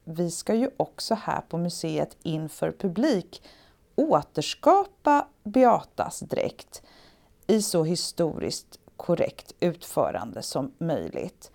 Vi 0.05 0.31
ska 0.31 0.55
ju 0.55 0.71
också 0.77 1.15
här 1.15 1.41
på 1.49 1.59
museet 1.59 2.17
inför 2.23 2.73
publik 2.73 3.43
återskapa 3.95 5.27
Beatas 5.45 6.21
dräkt 6.21 6.83
i 7.47 7.63
så 7.63 7.85
historiskt 7.85 8.79
korrekt 8.97 9.53
utförande 9.61 10.43
som 10.43 10.73
möjligt. 10.79 11.51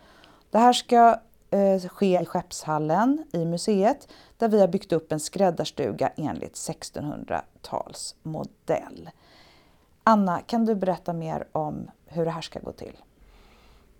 Det 0.50 0.58
här 0.58 0.74
ska 0.74 1.20
eh, 1.52 1.82
ske 1.90 2.22
i 2.22 2.26
Skeppshallen 2.26 3.26
i 3.34 3.46
museet 3.46 4.08
där 4.38 4.50
vi 4.50 4.60
har 4.60 4.68
byggt 4.68 4.92
upp 4.92 5.12
en 5.12 5.20
skräddarstuga 5.20 6.12
enligt 6.16 6.56
1600-talsmodell. 6.56 9.10
Anna, 10.04 10.42
kan 10.42 10.66
du 10.66 10.76
berätta 10.76 11.14
mer 11.14 11.48
om 11.52 11.92
hur 12.06 12.26
det 12.26 12.32
här 12.32 12.42
ska 12.42 12.60
gå 12.60 12.72
till? 12.72 12.98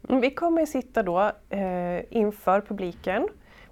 Mm, 0.10 0.22
vi 0.22 0.32
kommer 0.32 0.66
sitta 0.66 1.04
då 1.04 1.32
eh, 1.50 2.14
inför 2.18 2.62
publiken 2.62 3.28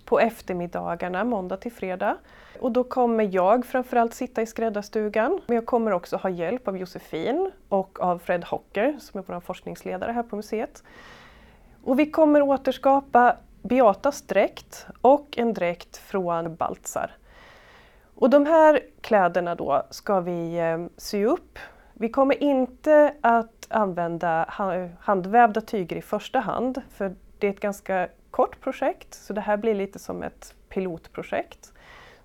på 0.06 0.20
eftermiddagarna, 0.20 1.24
måndag 1.24 1.58
till 1.58 1.72
fredag. 1.72 2.18
Och 2.60 2.72
då 2.72 2.84
kommer 2.84 3.24
jag 3.36 3.66
framförallt 3.66 4.14
sitta 4.14 4.42
i 4.42 4.46
skräddarstugan, 4.46 5.42
men 5.48 5.56
jag 5.56 5.66
kommer 5.66 5.92
också 5.92 6.18
ha 6.18 6.30
hjälp 6.30 6.68
av 6.68 6.78
Josefin 6.78 7.52
och 7.70 8.00
av 8.00 8.20
Fred 8.20 8.44
Hocker 8.44 8.98
som 9.00 9.20
är 9.20 9.24
vår 9.28 9.40
forskningsledare 9.40 10.12
här 10.12 10.24
på 10.24 10.36
museet. 10.36 10.84
Och 11.84 12.00
vi 12.00 12.12
kommer 12.12 12.42
återskapa 12.42 13.38
Beatas 13.62 14.22
dräkt 14.22 14.86
och 15.02 15.38
en 15.38 15.54
dräkt 15.54 15.98
från 15.98 16.56
Baltzar. 16.56 17.12
Och 18.16 18.30
de 18.30 18.46
här 18.46 18.80
kläderna 19.02 19.56
då 19.56 19.84
ska 19.90 20.20
vi 20.20 20.60
eh, 20.60 20.86
sy 20.98 21.26
upp 21.26 21.60
vi 22.02 22.10
kommer 22.10 22.44
inte 22.44 23.14
att 23.22 23.68
använda 23.70 24.46
handvävda 25.00 25.62
tyger 25.62 25.96
i 25.96 26.02
första 26.02 26.40
hand 26.40 26.82
för 26.90 27.16
det 27.40 27.48
är 27.48 27.52
ett 27.52 27.60
ganska 27.60 28.08
kort 28.32 28.62
projekt 28.62 29.14
så 29.14 29.34
det 29.34 29.42
här 29.42 29.58
blir 29.58 29.76
lite 29.76 30.00
som 30.00 30.24
ett 30.24 30.56
pilotprojekt. 30.70 31.74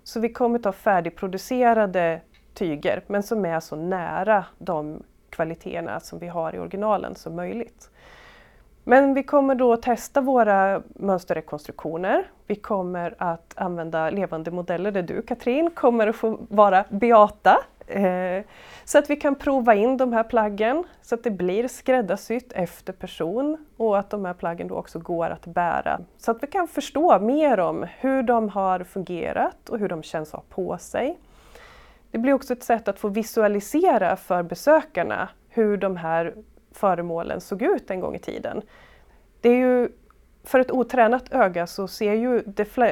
Så 0.03 0.19
vi 0.19 0.29
kommer 0.29 0.59
ta 0.59 0.71
färdigproducerade 0.71 2.21
tyger 2.53 3.03
men 3.07 3.23
som 3.23 3.45
är 3.45 3.59
så 3.59 3.75
nära 3.75 4.45
de 4.57 5.03
kvaliteterna 5.29 5.99
som 5.99 6.19
vi 6.19 6.27
har 6.27 6.55
i 6.55 6.59
originalen 6.59 7.15
som 7.15 7.35
möjligt. 7.35 7.89
Men 8.83 9.13
vi 9.13 9.23
kommer 9.23 9.55
då 9.55 9.77
testa 9.77 10.21
våra 10.21 10.81
mönsterrekonstruktioner. 10.87 12.27
Vi 12.47 12.55
kommer 12.55 13.15
att 13.17 13.53
använda 13.55 14.09
levande 14.09 14.51
modeller 14.51 14.91
där 14.91 15.03
du 15.03 15.21
Katrin 15.21 15.71
kommer 15.71 16.07
att 16.07 16.15
få 16.15 16.37
vara 16.49 16.85
Beata. 16.89 17.57
Eh, 17.87 18.43
så 18.85 18.97
att 18.97 19.09
vi 19.09 19.15
kan 19.15 19.35
prova 19.35 19.75
in 19.75 19.97
de 19.97 20.13
här 20.13 20.23
plaggen 20.23 20.83
så 21.01 21.15
att 21.15 21.23
det 21.23 21.31
blir 21.31 21.67
skräddarsytt 21.67 22.53
efter 22.53 22.93
person 22.93 23.65
och 23.77 23.97
att 23.99 24.09
de 24.09 24.25
här 24.25 24.33
plaggen 24.33 24.67
då 24.67 24.75
också 24.75 24.99
går 24.99 25.29
att 25.29 25.45
bära. 25.45 25.99
Så 26.17 26.31
att 26.31 26.43
vi 26.43 26.47
kan 26.47 26.67
förstå 26.67 27.19
mer 27.19 27.59
om 27.59 27.85
hur 27.99 28.23
de 28.23 28.49
har 28.49 28.83
fungerat 28.83 29.69
och 29.69 29.79
hur 29.79 29.89
de 29.89 30.03
känns 30.03 30.33
att 30.33 30.33
ha 30.33 30.43
på 30.49 30.77
sig. 30.77 31.17
Det 32.11 32.17
blir 32.17 32.33
också 32.33 32.53
ett 32.53 32.63
sätt 32.63 32.87
att 32.87 32.99
få 32.99 33.07
visualisera 33.07 34.15
för 34.15 34.43
besökarna 34.43 35.29
hur 35.49 35.77
de 35.77 35.97
här 35.97 36.33
föremålen 36.71 37.41
såg 37.41 37.61
ut 37.61 37.91
en 37.91 37.99
gång 37.99 38.15
i 38.15 38.19
tiden. 38.19 38.61
Det 39.41 39.49
är 39.49 39.55
ju, 39.55 39.89
för 40.47 40.59
ett 40.59 40.71
otränat 40.71 41.33
öga 41.33 41.67
så 41.67 41.87
ser 41.87 42.13
ju 42.13 42.41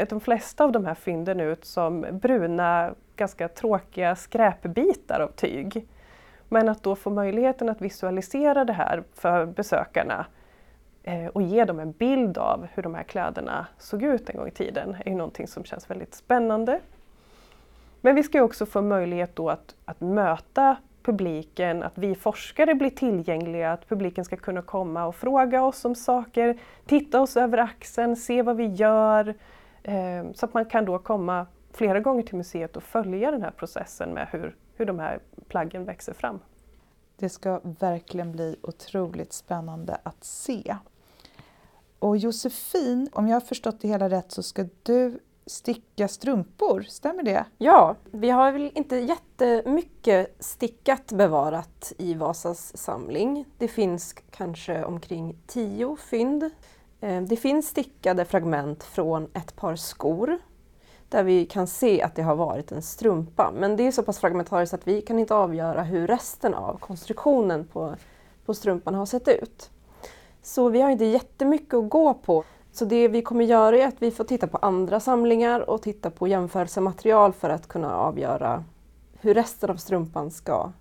de 0.10 0.20
flesta 0.20 0.64
av 0.64 0.72
de 0.72 0.86
här 0.86 0.96
fynden 0.96 1.40
ut 1.40 1.66
som 1.66 2.06
bruna, 2.12 2.94
ganska 3.16 3.48
tråkiga 3.48 4.16
skräpbitar 4.16 5.20
av 5.20 5.28
tyg. 5.28 5.88
Men 6.50 6.70
att 6.70 6.84
då 6.84 6.96
få 6.96 7.10
möjligheten 7.10 7.70
att 7.70 7.82
visualisera 7.82 8.66
det 8.66 8.74
här 8.74 9.04
för 9.14 9.46
besökarna 9.46 10.26
eh, 11.04 11.28
och 11.28 11.42
ge 11.42 11.66
dem 11.66 11.80
en 11.80 11.92
bild 11.92 12.38
av 12.38 12.68
hur 12.74 12.84
de 12.84 12.96
här 12.96 13.04
kläderna 13.04 13.68
såg 13.78 14.04
ut 14.04 14.30
en 14.30 14.38
gång 14.38 14.48
i 14.48 14.52
tiden 14.52 14.96
är 15.06 15.10
ju 15.10 15.16
någonting 15.16 15.48
som 15.48 15.64
känns 15.64 15.90
väldigt 15.90 16.16
spännande. 16.16 16.80
Men 18.02 18.16
vi 18.16 18.24
ska 18.24 18.44
också 18.44 18.66
få 18.66 18.82
möjlighet 18.82 19.36
då 19.36 19.50
att, 19.50 19.76
att 19.86 20.02
möta 20.02 20.78
publiken, 21.06 21.84
att 21.84 21.98
vi 21.98 22.16
forskare 22.16 22.76
blir 22.76 22.90
tillgängliga, 22.90 23.72
att 23.72 23.90
publiken 23.90 24.26
ska 24.26 24.36
kunna 24.36 24.62
komma 24.62 25.06
och 25.06 25.16
fråga 25.16 25.64
oss 25.64 25.86
om 25.86 25.96
saker, 25.96 26.60
titta 26.86 27.22
oss 27.22 27.38
över 27.38 27.58
axeln, 27.58 28.16
se 28.16 28.42
vad 28.42 28.58
vi 28.58 28.66
gör. 28.66 29.36
Eh, 29.84 30.32
så 30.34 30.46
att 30.46 30.54
man 30.54 30.66
kan 30.66 30.86
då 30.86 31.00
komma 31.00 31.48
flera 31.72 32.00
gånger 32.00 32.24
till 32.24 32.36
museet 32.36 32.78
och 32.78 32.84
följa 32.84 33.32
den 33.32 33.42
här 33.42 33.52
processen 33.52 34.10
med 34.10 34.28
hur, 34.32 34.56
hur 34.76 34.86
de 34.86 35.00
här 35.00 35.20
plaggen 35.48 35.86
växer 35.86 36.14
fram. 36.14 36.40
Det 37.18 37.30
ska 37.30 37.62
verkligen 37.64 38.32
bli 38.32 38.56
otroligt 38.62 39.34
spännande 39.34 39.98
att 40.04 40.24
se. 40.24 40.76
Och 42.00 42.18
Josefin, 42.18 43.10
om 43.14 43.28
jag 43.28 43.36
har 43.36 43.42
förstått 43.42 43.82
det 43.82 43.88
hela 43.88 44.10
rätt 44.10 44.32
så 44.32 44.44
ska 44.44 44.66
du 44.84 45.20
sticka 45.48 46.08
strumpor, 46.08 46.82
stämmer 46.82 47.24
det? 47.24 47.46
Ja, 47.58 47.96
vi 48.12 48.30
har 48.30 48.52
väl 48.52 48.72
inte 48.76 48.96
jättemycket 48.96 50.36
stickat 50.40 51.12
bevarat 51.12 51.94
i 51.98 52.14
Vasas 52.14 52.78
samling. 52.78 53.46
Det 53.58 53.68
finns 53.68 54.16
kanske 54.32 54.84
omkring 54.84 55.38
tio 55.48 55.98
fynd. 56.10 56.50
Eh, 57.02 57.22
det 57.22 57.38
finns 57.38 57.68
stickade 57.68 58.26
fragment 58.26 58.84
från 58.84 59.28
ett 59.34 59.56
par 59.56 59.76
skor 59.76 60.40
där 61.10 61.24
vi 61.24 61.46
kan 61.46 61.68
se 61.68 62.02
att 62.02 62.16
det 62.16 62.22
har 62.22 62.36
varit 62.36 62.72
en 62.72 62.82
strumpa. 62.82 63.52
Men 63.56 63.76
det 63.76 63.88
är 63.88 63.92
så 63.92 64.04
pass 64.04 64.20
fragmentariskt 64.20 64.74
att 64.74 64.88
vi 64.88 65.02
kan 65.02 65.20
inte 65.20 65.36
avgöra 65.36 65.84
hur 65.84 66.08
resten 66.08 66.54
av 66.54 66.78
konstruktionen 66.78 67.68
på, 67.68 67.96
på 68.46 68.54
strumpan 68.54 68.96
har 68.96 69.06
sett 69.06 69.28
ut. 69.28 69.70
Så 70.42 70.70
vi 70.70 70.82
har 70.82 70.90
inte 70.90 71.06
jättemycket 71.06 71.74
att 71.74 71.90
gå 71.90 72.14
på. 72.14 72.44
Så 72.76 72.86
det 72.86 73.08
vi 73.08 73.22
kommer 73.22 73.46
göra 73.46 73.78
är 73.78 73.88
att 73.88 74.02
vi 74.02 74.12
får 74.12 74.24
titta 74.24 74.48
på 74.48 74.58
andra 74.58 75.00
samlingar 75.00 75.70
och 75.70 75.82
titta 75.82 76.10
på 76.10 76.28
jämförelsematerial 76.28 77.34
för 77.34 77.50
att 77.50 77.68
kunna 77.68 77.96
avgöra 77.96 78.64
hur 79.20 79.34
resten 79.34 79.70
av 79.70 79.76
strumpan 79.76 80.32
ska 80.32 80.72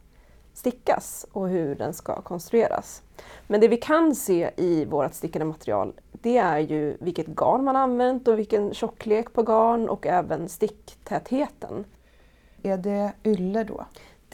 stickas 0.54 1.26
och 1.32 1.48
hur 1.48 1.74
den 1.74 1.94
ska 1.94 2.22
konstrueras. 2.22 3.02
Men 3.46 3.60
det 3.60 3.68
vi 3.68 3.76
kan 3.76 4.14
se 4.14 4.50
i 4.56 4.84
vårt 4.84 5.14
stickade 5.14 5.44
material 5.44 5.92
det 6.12 6.36
är 6.36 6.58
ju 6.58 6.96
vilket 7.00 7.26
garn 7.26 7.64
man 7.64 7.76
använt 7.76 8.28
och 8.28 8.38
vilken 8.38 8.74
tjocklek 8.74 9.32
på 9.32 9.42
garn 9.42 9.88
och 9.88 10.06
även 10.06 10.48
sticktätheten. 10.48 11.84
Är 12.62 12.76
det 12.76 13.12
ylle 13.24 13.64
då? 13.64 13.84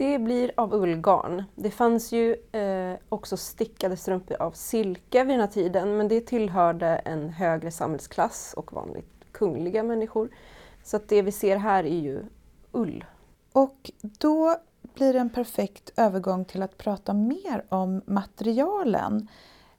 Det 0.01 0.19
blir 0.19 0.53
av 0.57 0.75
ullgarn. 0.75 1.45
Det 1.55 1.71
fanns 1.71 2.13
ju 2.13 2.37
eh, 2.53 2.99
också 3.09 3.37
stickade 3.37 3.97
strumpor 3.97 4.43
av 4.43 4.53
silke 4.53 5.25
vid 5.25 5.35
den 5.35 5.41
här 5.41 5.47
tiden 5.47 5.97
men 5.97 6.09
det 6.09 6.21
tillhörde 6.21 6.87
en 6.87 7.31
högre 7.31 7.71
samhällsklass 7.71 8.55
och 8.57 8.73
vanligt 8.73 9.25
kungliga 9.33 9.83
människor. 9.83 10.29
Så 10.83 10.97
att 10.97 11.09
det 11.09 11.23
vi 11.23 11.33
ser 11.33 11.57
här 11.57 11.85
är 11.85 11.99
ju 11.99 12.25
ull. 12.73 13.05
Och 13.53 13.91
då 14.01 14.57
blir 14.95 15.13
det 15.13 15.19
en 15.19 15.31
perfekt 15.31 15.93
övergång 15.97 16.45
till 16.45 16.63
att 16.63 16.79
prata 16.79 17.13
mer 17.13 17.65
om 17.69 18.03
materialen. 18.07 19.29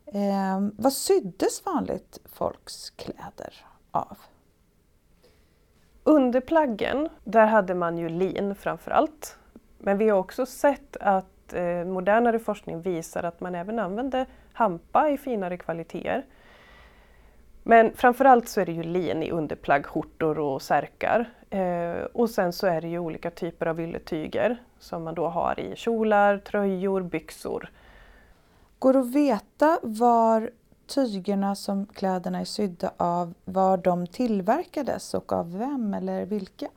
Eh, 0.06 0.60
vad 0.78 0.94
syddes 0.94 1.66
vanligt 1.66 2.20
folks 2.26 2.90
kläder 2.90 3.66
av? 3.92 4.18
Under 6.04 6.42
plaggen, 6.42 7.10
där 7.24 7.46
hade 7.46 7.76
man 7.76 7.98
ju 7.98 8.10
lin 8.10 8.56
framför 8.56 8.92
allt. 8.92 9.38
Men 9.84 9.98
vi 9.98 10.10
har 10.10 10.20
också 10.20 10.46
sett 10.46 10.98
att 10.98 11.54
eh, 11.54 11.86
modernare 11.86 12.40
forskning 12.40 12.82
visar 12.82 13.24
att 13.24 13.42
man 13.42 13.56
även 13.56 13.80
använder 13.80 14.26
hampa 14.54 15.10
i 15.10 15.18
finare 15.18 15.58
kvaliteter. 15.58 16.26
Men 17.64 17.94
framförallt 17.96 18.50
så 18.50 18.62
är 18.62 18.66
det 18.66 18.72
ju 18.72 18.84
lin 18.84 19.24
i 19.24 19.32
underplagg, 19.32 19.86
skjortor 19.86 20.40
och 20.40 20.62
särkar. 20.62 21.30
Eh, 21.50 22.04
och 22.14 22.30
sen 22.30 22.54
så 22.54 22.68
är 22.68 22.82
det 22.82 22.88
ju 22.88 23.00
olika 23.00 23.32
typer 23.32 23.66
av 23.66 23.80
ylletyger 23.80 24.58
som 24.80 25.04
man 25.04 25.16
då 25.16 25.28
har 25.28 25.60
i 25.60 25.76
kjolar, 25.76 26.38
tröjor, 26.38 27.02
byxor. 27.02 27.70
Går 28.80 28.94
det 28.94 29.00
att 29.00 29.16
veta 29.16 29.80
var 29.82 30.50
tygerna 30.88 31.56
som 31.56 31.86
kläderna 31.86 32.40
är 32.40 32.46
sydda 32.46 32.92
av, 32.98 33.34
var 33.46 33.78
de 33.78 34.08
tillverkades 34.08 35.14
och 35.14 35.34
av 35.34 35.58
vem 35.58 35.94
eller 35.94 36.26
vilka? 36.26 36.68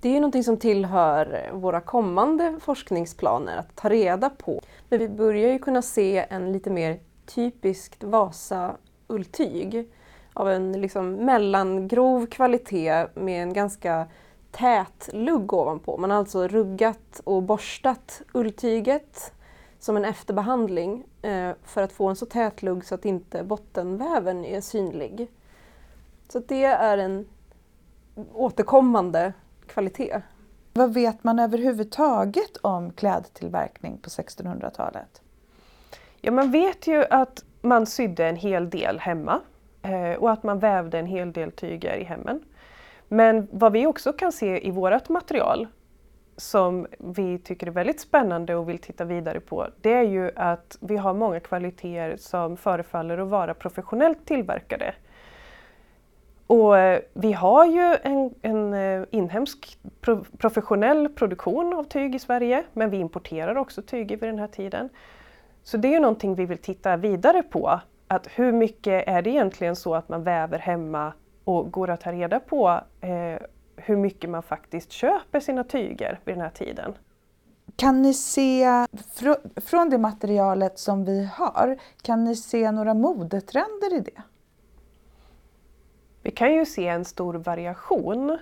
Det 0.00 0.08
är 0.08 0.12
ju 0.12 0.20
någonting 0.20 0.44
som 0.44 0.56
tillhör 0.56 1.50
våra 1.52 1.80
kommande 1.80 2.56
forskningsplaner 2.60 3.56
att 3.56 3.76
ta 3.76 3.88
reda 3.88 4.30
på. 4.30 4.60
Men 4.88 4.98
vi 4.98 5.08
börjar 5.08 5.52
ju 5.52 5.58
kunna 5.58 5.82
se 5.82 6.26
en 6.30 6.52
lite 6.52 6.70
mer 6.70 7.00
typiskt 7.26 8.04
Vasa-ulltyg 8.04 9.90
av 10.32 10.50
en 10.50 10.80
liksom 10.80 11.12
mellangrov 11.12 12.26
kvalitet 12.26 13.06
med 13.14 13.42
en 13.42 13.52
ganska 13.52 14.06
tät 14.50 15.10
lugg 15.12 15.52
ovanpå. 15.52 15.96
Man 15.96 16.10
har 16.10 16.18
alltså 16.18 16.48
ruggat 16.48 17.20
och 17.24 17.42
borstat 17.42 18.22
ulltyget 18.32 19.32
som 19.78 19.96
en 19.96 20.04
efterbehandling 20.04 21.04
eh, 21.22 21.50
för 21.64 21.82
att 21.82 21.92
få 21.92 22.08
en 22.08 22.16
så 22.16 22.26
tät 22.26 22.62
lugg 22.62 22.84
så 22.84 22.94
att 22.94 23.04
inte 23.04 23.44
bottenväven 23.44 24.44
är 24.44 24.60
synlig. 24.60 25.30
Så 26.28 26.38
det 26.38 26.64
är 26.64 26.98
en 26.98 27.28
återkommande 28.32 29.32
kvalitet. 29.68 30.22
Vad 30.72 30.94
vet 30.94 31.24
man 31.24 31.38
överhuvudtaget 31.38 32.56
om 32.56 32.92
klädtillverkning 32.92 33.98
på 33.98 34.08
1600-talet? 34.08 35.22
Ja, 36.20 36.32
man 36.32 36.50
vet 36.50 36.86
ju 36.86 37.04
att 37.10 37.44
man 37.60 37.86
sydde 37.86 38.26
en 38.26 38.36
hel 38.36 38.70
del 38.70 38.98
hemma 38.98 39.40
eh, 39.82 40.12
och 40.12 40.30
att 40.30 40.42
man 40.42 40.58
vävde 40.58 40.98
en 40.98 41.06
hel 41.06 41.32
del 41.32 41.52
tyger 41.52 41.96
i 41.96 42.04
hemmen. 42.04 42.44
Men 43.08 43.48
vad 43.52 43.72
vi 43.72 43.86
också 43.86 44.12
kan 44.12 44.32
se 44.32 44.66
i 44.66 44.70
vårt 44.70 45.08
material 45.08 45.66
som 46.36 46.86
vi 46.98 47.38
tycker 47.38 47.66
är 47.66 47.70
väldigt 47.70 48.00
spännande 48.00 48.54
och 48.54 48.68
vill 48.68 48.78
titta 48.78 49.04
vidare 49.04 49.40
på, 49.40 49.68
det 49.80 49.92
är 49.92 50.02
ju 50.02 50.30
att 50.36 50.78
vi 50.80 50.96
har 50.96 51.14
många 51.14 51.40
kvaliteter 51.40 52.16
som 52.16 52.56
förefaller 52.56 53.18
att 53.18 53.28
vara 53.28 53.54
professionellt 53.54 54.26
tillverkade. 54.26 54.94
Och 56.48 56.78
eh, 56.78 57.00
vi 57.12 57.32
har 57.32 57.66
ju 57.66 57.96
en, 58.02 58.34
en 58.42 58.74
eh, 58.74 59.06
inhemsk 59.10 59.78
pro, 60.00 60.24
professionell 60.38 61.08
produktion 61.08 61.74
av 61.74 61.84
tyg 61.84 62.14
i 62.14 62.18
Sverige, 62.18 62.64
men 62.72 62.90
vi 62.90 62.96
importerar 62.96 63.56
också 63.56 63.82
tyg 63.82 64.08
vid 64.08 64.20
den 64.20 64.38
här 64.38 64.46
tiden. 64.46 64.88
Så 65.62 65.76
det 65.76 65.88
är 65.88 65.92
ju 65.92 66.00
någonting 66.00 66.34
vi 66.34 66.46
vill 66.46 66.58
titta 66.58 66.96
vidare 66.96 67.42
på. 67.42 67.80
Att 68.08 68.26
hur 68.34 68.52
mycket 68.52 69.08
är 69.08 69.22
det 69.22 69.30
egentligen 69.30 69.76
så 69.76 69.94
att 69.94 70.08
man 70.08 70.24
väver 70.24 70.58
hemma 70.58 71.12
och 71.44 71.70
går 71.70 71.90
att 71.90 72.00
ta 72.00 72.12
reda 72.12 72.40
på 72.40 72.80
eh, 73.00 73.42
hur 73.76 73.96
mycket 73.96 74.30
man 74.30 74.42
faktiskt 74.42 74.92
köper 74.92 75.40
sina 75.40 75.64
tyger 75.64 76.20
vid 76.24 76.34
den 76.34 76.42
här 76.42 76.50
tiden. 76.50 76.94
Kan 77.76 78.02
ni 78.02 78.14
se, 78.14 78.66
från 79.56 79.90
det 79.90 79.98
materialet 79.98 80.78
som 80.78 81.04
vi 81.04 81.24
har, 81.32 81.78
kan 82.02 82.24
ni 82.24 82.36
se 82.36 82.70
några 82.70 82.94
modetrender 82.94 83.96
i 83.96 84.00
det? 84.00 84.22
Vi 86.28 86.32
kan 86.32 86.54
ju 86.54 86.66
se 86.66 86.88
en 86.88 87.04
stor 87.04 87.34
variation. 87.34 88.38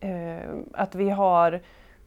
Eh, 0.00 0.50
att 0.72 0.94
vi 0.94 1.10
har 1.10 1.60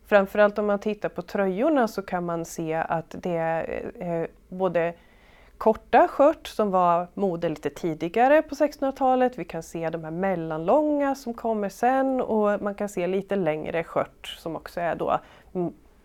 Framförallt 0.05 0.57
om 0.57 0.65
man 0.65 0.79
tittar 0.79 1.09
på 1.09 1.21
tröjorna 1.21 1.87
så 1.87 2.01
kan 2.01 2.25
man 2.25 2.45
se 2.45 2.73
att 2.73 3.15
det 3.17 3.37
är 3.37 3.91
eh, 3.99 4.27
både 4.47 4.93
korta 5.57 6.07
skört 6.07 6.47
som 6.47 6.71
var 6.71 7.07
mode 7.13 7.49
lite 7.49 7.69
tidigare 7.69 8.41
på 8.41 8.55
1600-talet. 8.55 9.39
Vi 9.39 9.45
kan 9.45 9.63
se 9.63 9.89
de 9.89 10.03
här 10.03 10.11
mellanlånga 10.11 11.15
som 11.15 11.33
kommer 11.33 11.69
sen 11.69 12.21
och 12.21 12.61
man 12.61 12.75
kan 12.75 12.89
se 12.89 13.07
lite 13.07 13.35
längre 13.35 13.83
skört 13.83 14.27
som 14.27 14.55
också 14.55 14.79
är 14.79 14.95
då 14.95 15.19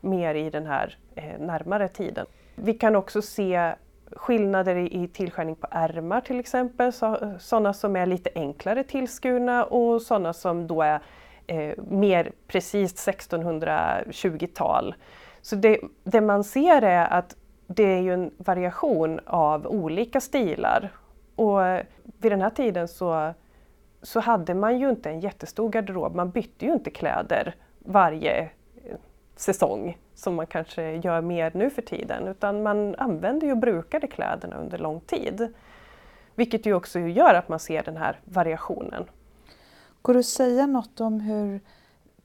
mer 0.01 0.35
i 0.35 0.51
den 0.51 0.67
här 0.67 0.99
eh, 1.15 1.39
närmare 1.39 1.89
tiden. 1.89 2.27
Vi 2.55 2.75
kan 2.75 2.97
också 2.97 3.23
se 3.23 3.75
skillnader 4.17 4.77
i, 4.77 5.03
i 5.03 5.09
tillskärning 5.09 5.55
på 5.55 5.67
ärmar 5.71 6.21
till 6.21 6.41
exempel, 6.41 6.93
så, 6.93 7.35
sådana 7.39 7.73
som 7.73 7.97
är 7.97 8.07
lite 8.07 8.31
enklare 8.35 8.85
tillskurna 8.85 9.65
och 9.65 10.03
sådana 10.03 10.33
som 10.33 10.67
då 10.67 10.83
är 10.83 11.01
eh, 11.47 11.75
mer 11.89 12.33
precis 12.47 13.09
1620-tal. 13.09 14.95
Så 15.43 15.57
det, 15.57 15.81
det 16.05 16.21
man 16.21 16.45
ser 16.45 16.83
är 16.83 17.13
att 17.13 17.37
det 17.67 17.83
är 17.83 18.01
ju 18.01 18.15
en 18.15 18.31
variation 18.37 19.21
av 19.27 19.67
olika 19.67 20.21
stilar. 20.21 20.93
Och 21.35 21.67
eh, 21.67 21.85
vid 22.19 22.33
den 22.33 22.43
här 22.43 22.51
tiden 22.51 22.89
så, 22.89 23.35
så 24.03 24.21
hade 24.21 24.55
man 24.55 24.79
ju 24.79 24.91
inte 24.91 25.11
en 25.11 25.21
jättestor 25.21 25.71
garderob, 25.71 26.15
man 26.15 26.31
bytte 26.31 26.67
ju 26.67 26.73
inte 26.73 26.91
kläder 26.91 27.55
varje 27.79 28.51
säsong 29.41 29.99
som 30.15 30.35
man 30.35 30.47
kanske 30.47 30.93
gör 30.97 31.21
mer 31.21 31.51
nu 31.55 31.71
för 31.71 31.83
tiden 31.83 32.29
utan 32.29 32.63
man 32.63 32.95
använde 32.95 33.47
ju 33.47 33.53
och 33.53 33.59
brukade 33.59 34.07
kläderna 34.07 34.57
under 34.57 34.79
lång 34.79 35.01
tid. 35.01 35.55
Vilket 36.35 36.67
ju 36.67 36.75
också 36.75 36.99
gör 36.99 37.35
att 37.35 37.49
man 37.49 37.59
ser 37.59 37.83
den 37.83 37.97
här 37.97 38.21
variationen. 38.25 39.05
Går 40.03 40.15
det 40.15 40.21
att 40.21 40.27
säga 40.27 40.67
något 40.67 41.01
om 41.01 41.21
hur 41.21 41.61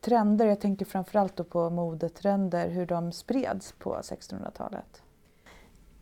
trender, 0.01 0.45
jag 0.45 0.61
tänker 0.61 0.85
framförallt 0.85 1.49
på 1.49 1.69
modetrender, 1.69 2.69
hur 2.69 2.85
de 2.85 3.11
spreds 3.11 3.71
på 3.71 3.95
1600-talet? 3.95 5.01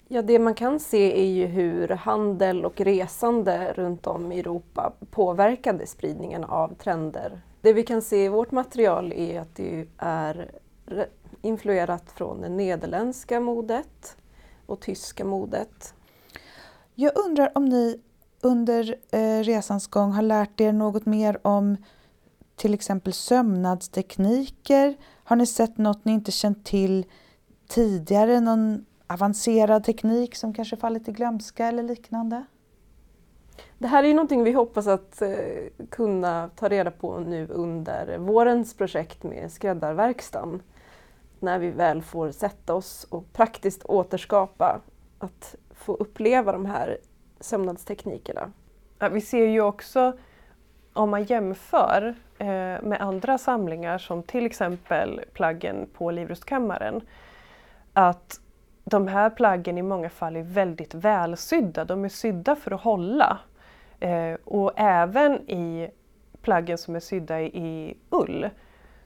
Ja, 0.08 0.21
det 0.21 0.39
man 0.39 0.54
kan 0.54 0.80
se 0.80 1.21
är 1.21 1.32
ju 1.32 1.45
hur 1.45 1.88
handel 1.88 2.65
och 2.65 2.82
resande 2.82 3.73
runt 3.73 4.08
om 4.08 4.32
i 4.32 4.39
Europa 4.39 4.93
påverkade 5.12 5.88
spridningen 5.88 6.43
av 6.43 6.76
trender. 6.76 7.41
Det 7.62 7.73
vi 7.73 7.84
kan 7.84 8.02
se 8.02 8.26
i 8.26 8.30
vårt 8.30 8.52
material 8.52 9.13
är 9.13 9.39
att 9.39 9.56
det 9.56 9.88
är 9.97 10.52
influerat 11.41 12.12
från 12.12 12.41
det 12.41 12.49
nederländska 12.49 13.39
modet 13.39 14.17
och 14.65 14.79
tyska 14.79 15.25
modet. 15.25 15.93
Jag 16.95 17.17
undrar 17.25 17.51
om 17.56 17.65
ni 17.65 17.99
under 18.41 18.95
eh, 19.12 19.39
resans 19.39 19.88
gång 19.88 20.12
har 20.12 20.21
lärt 20.21 20.62
er 20.62 20.73
något 20.73 21.06
mer 21.06 21.38
om 21.41 21.77
till 22.56 22.73
exempel 22.73 23.13
sömnadstekniker? 23.13 24.95
Har 25.23 25.36
ni 25.36 25.45
sett 25.45 25.77
något 25.77 26.06
ni 26.06 26.12
inte 26.12 26.32
känt 26.32 26.65
till 26.65 27.06
tidigare? 27.67 28.39
Någon 28.39 28.86
avancerad 29.08 29.84
teknik 29.84 30.36
som 30.36 30.53
kanske 30.53 30.77
fallit 30.77 31.08
i 31.08 31.12
glömska 31.12 31.67
eller 31.67 31.84
liknande? 31.84 32.45
Det 33.77 33.88
här 33.88 34.03
är 34.03 34.08
ju 34.08 34.13
någonting 34.13 34.43
vi 34.43 34.51
hoppas 34.51 34.88
att 34.88 35.21
eh, 35.21 35.29
kunna 35.89 36.49
ta 36.56 36.69
reda 36.69 36.91
på 36.91 37.19
nu 37.19 37.47
under 37.47 38.17
vårens 38.17 38.73
projekt 38.73 39.23
med 39.23 39.51
skräddarverkstan. 39.51 40.62
När 41.43 41.60
vi 41.60 41.71
väl 41.71 42.01
får 42.01 42.32
sätta 42.32 42.73
oss 42.73 43.08
och 43.10 43.34
praktiskt 43.34 43.84
återskapa 43.86 44.82
att 45.19 45.56
få 45.71 45.93
uppleva 45.93 46.51
de 46.51 46.65
här 46.65 46.97
sömnadsteknikerna. 47.39 48.51
Ja, 48.99 49.10
vi 49.10 49.21
ser 49.21 49.45
ju 49.47 49.62
också 49.62 50.13
om 50.93 51.10
man 51.10 51.23
jämför 51.23 52.15
eh, 52.38 52.45
med 52.82 52.97
andra 52.99 53.38
samlingar 53.38 53.97
som 53.97 54.23
till 54.23 54.45
exempel 54.45 55.21
plaggen 55.34 55.89
på 55.93 56.12
Livrustkammaren 56.12 57.01
att 57.93 58.39
de 58.84 59.08
här 59.08 59.29
plaggen 59.29 59.77
i 59.77 59.82
många 59.82 60.10
fall 60.10 60.36
är 60.36 60.43
väldigt 60.43 60.93
välsydda. 60.93 61.86
De 61.86 62.06
är 62.06 62.10
sydda 62.10 62.56
för 62.56 62.71
att 62.71 62.82
hålla. 62.82 63.39
Eh, 63.99 64.34
och 64.43 64.71
även 64.75 65.49
i 65.49 65.91
plaggen 66.41 66.77
som 66.77 66.95
är 66.95 66.99
sydda 66.99 67.41
i 67.41 67.97
ull 68.10 68.49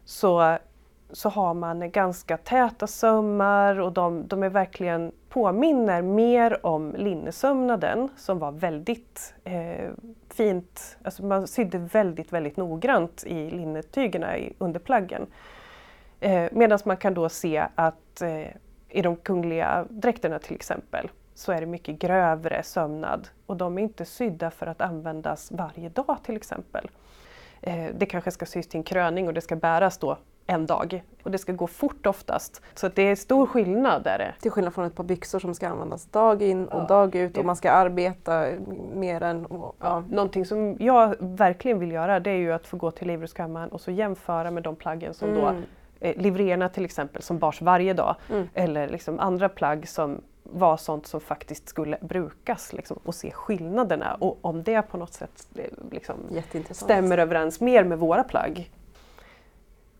så, 0.05 0.57
så 1.11 1.29
har 1.29 1.53
man 1.53 1.91
ganska 1.91 2.37
täta 2.37 2.87
sömmar 2.87 3.79
och 3.79 3.91
de, 3.93 4.27
de 4.27 4.43
är 4.43 4.49
verkligen 4.49 5.11
påminner 5.29 6.01
mer 6.01 6.65
om 6.65 6.95
linnesömnaden 6.97 8.09
som 8.17 8.39
var 8.39 8.51
väldigt 8.51 9.33
eh, 9.43 9.89
fint, 10.29 10.97
alltså 11.03 11.25
man 11.25 11.47
sydde 11.47 11.77
väldigt, 11.77 12.33
väldigt 12.33 12.57
noggrant 12.57 13.23
i 13.27 13.49
linnetygerna 13.49 14.35
under 14.57 14.79
plaggen. 14.79 15.27
Eh, 16.19 16.49
Medan 16.51 16.79
man 16.85 16.97
kan 16.97 17.13
då 17.13 17.29
se 17.29 17.67
att 17.75 18.21
eh, 18.21 18.47
i 18.89 19.01
de 19.01 19.15
kungliga 19.15 19.85
dräkterna 19.89 20.39
till 20.39 20.55
exempel 20.55 21.09
så 21.33 21.51
är 21.51 21.59
det 21.59 21.65
mycket 21.65 21.99
grövre 21.99 22.63
sömnad 22.63 23.27
och 23.45 23.57
de 23.57 23.77
är 23.77 23.81
inte 23.81 24.05
sydda 24.05 24.51
för 24.51 24.67
att 24.67 24.81
användas 24.81 25.51
varje 25.51 25.89
dag 25.89 26.17
till 26.23 26.35
exempel. 26.35 26.89
Eh, 27.61 27.85
det 27.97 28.05
kanske 28.05 28.31
ska 28.31 28.45
sys 28.45 28.67
till 28.67 28.77
en 28.77 28.83
kröning 28.83 29.27
och 29.27 29.33
det 29.33 29.41
ska 29.41 29.55
bäras 29.55 29.97
då 29.97 30.17
en 30.47 30.65
dag 30.65 31.03
och 31.23 31.31
det 31.31 31.37
ska 31.37 31.51
gå 31.51 31.67
fort 31.67 32.05
oftast. 32.05 32.61
Så 32.75 32.87
det 32.87 33.01
är 33.01 33.15
stor 33.15 33.45
skillnad. 33.45 34.03
Där. 34.03 34.35
Till 34.41 34.51
skillnad 34.51 34.73
från 34.73 34.85
ett 34.85 34.95
par 34.95 35.03
byxor 35.03 35.39
som 35.39 35.53
ska 35.53 35.67
användas 35.67 36.05
dag 36.05 36.41
in 36.41 36.67
och 36.67 36.81
ja, 36.81 36.87
dag 36.87 37.15
ut 37.15 37.37
och 37.37 37.45
man 37.45 37.55
ska 37.55 37.71
arbeta 37.71 38.45
mer 38.93 39.23
än... 39.23 39.45
Och, 39.45 39.75
ja. 39.79 40.03
Någonting 40.09 40.45
som 40.45 40.75
jag 40.79 41.15
verkligen 41.19 41.79
vill 41.79 41.91
göra 41.91 42.19
det 42.19 42.29
är 42.29 42.37
ju 42.37 42.51
att 42.51 42.67
få 42.67 42.77
gå 42.77 42.91
till 42.91 43.07
livrustkammaren 43.07 43.69
och 43.69 43.81
så 43.81 43.91
jämföra 43.91 44.51
med 44.51 44.63
de 44.63 44.75
plaggen 44.75 45.13
som 45.13 45.29
mm. 45.29 45.41
då 45.41 45.53
eh, 45.99 46.17
livréerna 46.17 46.69
till 46.69 46.85
exempel 46.85 47.21
som 47.21 47.39
bars 47.39 47.61
varje 47.61 47.93
dag 47.93 48.15
mm. 48.29 48.49
eller 48.53 48.87
liksom 48.87 49.19
andra 49.19 49.49
plagg 49.49 49.87
som 49.87 50.21
var 50.43 50.77
sånt 50.77 51.07
som 51.07 51.21
faktiskt 51.21 51.69
skulle 51.69 51.97
brukas 52.01 52.73
liksom, 52.73 52.99
och 53.03 53.15
se 53.15 53.31
skillnaderna 53.31 54.13
och 54.13 54.37
om 54.41 54.63
det 54.63 54.81
på 54.81 54.97
något 54.97 55.13
sätt 55.13 55.47
eh, 55.55 55.63
liksom, 55.91 56.15
stämmer 56.71 57.17
överens 57.17 57.61
mer 57.61 57.83
med 57.83 57.99
våra 57.99 58.23
plagg. 58.23 58.71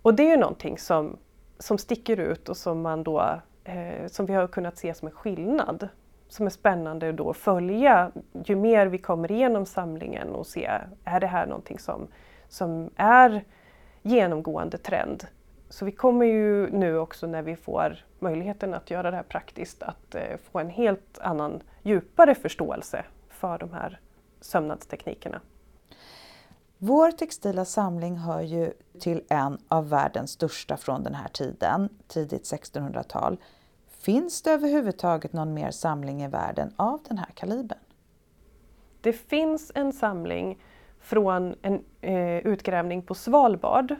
Och 0.07 0.13
det 0.13 0.23
är 0.23 0.31
ju 0.31 0.37
någonting 0.37 0.77
som, 0.77 1.17
som 1.59 1.77
sticker 1.77 2.19
ut 2.19 2.49
och 2.49 2.57
som, 2.57 2.81
man 2.81 3.03
då, 3.03 3.41
eh, 3.63 4.07
som 4.07 4.25
vi 4.25 4.33
har 4.33 4.47
kunnat 4.47 4.77
se 4.77 4.93
som 4.93 5.07
en 5.07 5.13
skillnad. 5.13 5.87
Som 6.27 6.45
är 6.45 6.49
spännande 6.49 7.11
då 7.11 7.29
att 7.29 7.37
följa 7.37 8.11
ju 8.45 8.55
mer 8.55 8.87
vi 8.87 8.97
kommer 8.97 9.31
igenom 9.31 9.65
samlingen 9.65 10.29
och 10.29 10.47
se, 10.47 10.71
är 11.03 11.19
det 11.19 11.27
här 11.27 11.45
någonting 11.45 11.79
som, 11.79 12.07
som 12.49 12.89
är 12.95 13.43
genomgående 14.01 14.77
trend? 14.77 15.27
Så 15.69 15.85
vi 15.85 15.91
kommer 15.91 16.25
ju 16.25 16.69
nu 16.71 16.97
också 16.97 17.27
när 17.27 17.41
vi 17.41 17.55
får 17.55 18.05
möjligheten 18.19 18.73
att 18.73 18.91
göra 18.91 19.11
det 19.11 19.17
här 19.17 19.23
praktiskt 19.23 19.83
att 19.83 20.15
eh, 20.15 20.37
få 20.51 20.59
en 20.59 20.69
helt 20.69 21.19
annan 21.19 21.61
djupare 21.83 22.35
förståelse 22.35 23.05
för 23.29 23.57
de 23.57 23.73
här 23.73 23.99
sömnadsteknikerna. 24.41 25.41
Vår 26.77 27.11
textila 27.11 27.65
samling 27.65 28.17
hör 28.17 28.41
ju 28.41 28.73
till 28.99 29.23
en 29.29 29.57
av 29.67 29.89
världens 29.89 30.31
största 30.31 30.77
från 30.77 31.03
den 31.03 31.15
här 31.15 31.27
tiden, 31.27 31.89
tidigt 32.07 32.43
1600-tal. 32.43 33.37
Finns 33.87 34.41
det 34.41 34.51
överhuvudtaget 34.51 35.33
någon 35.33 35.53
mer 35.53 35.71
samling 35.71 36.23
i 36.23 36.27
världen 36.27 36.73
av 36.75 36.99
den 37.07 37.17
här 37.17 37.29
kalibern? 37.33 37.79
Det 39.01 39.13
finns 39.13 39.71
en 39.75 39.93
samling 39.93 40.63
från 40.99 41.55
en 41.61 41.83
eh, 42.01 42.37
utgrävning 42.37 43.01
på 43.01 43.15
Svalbard 43.15 43.95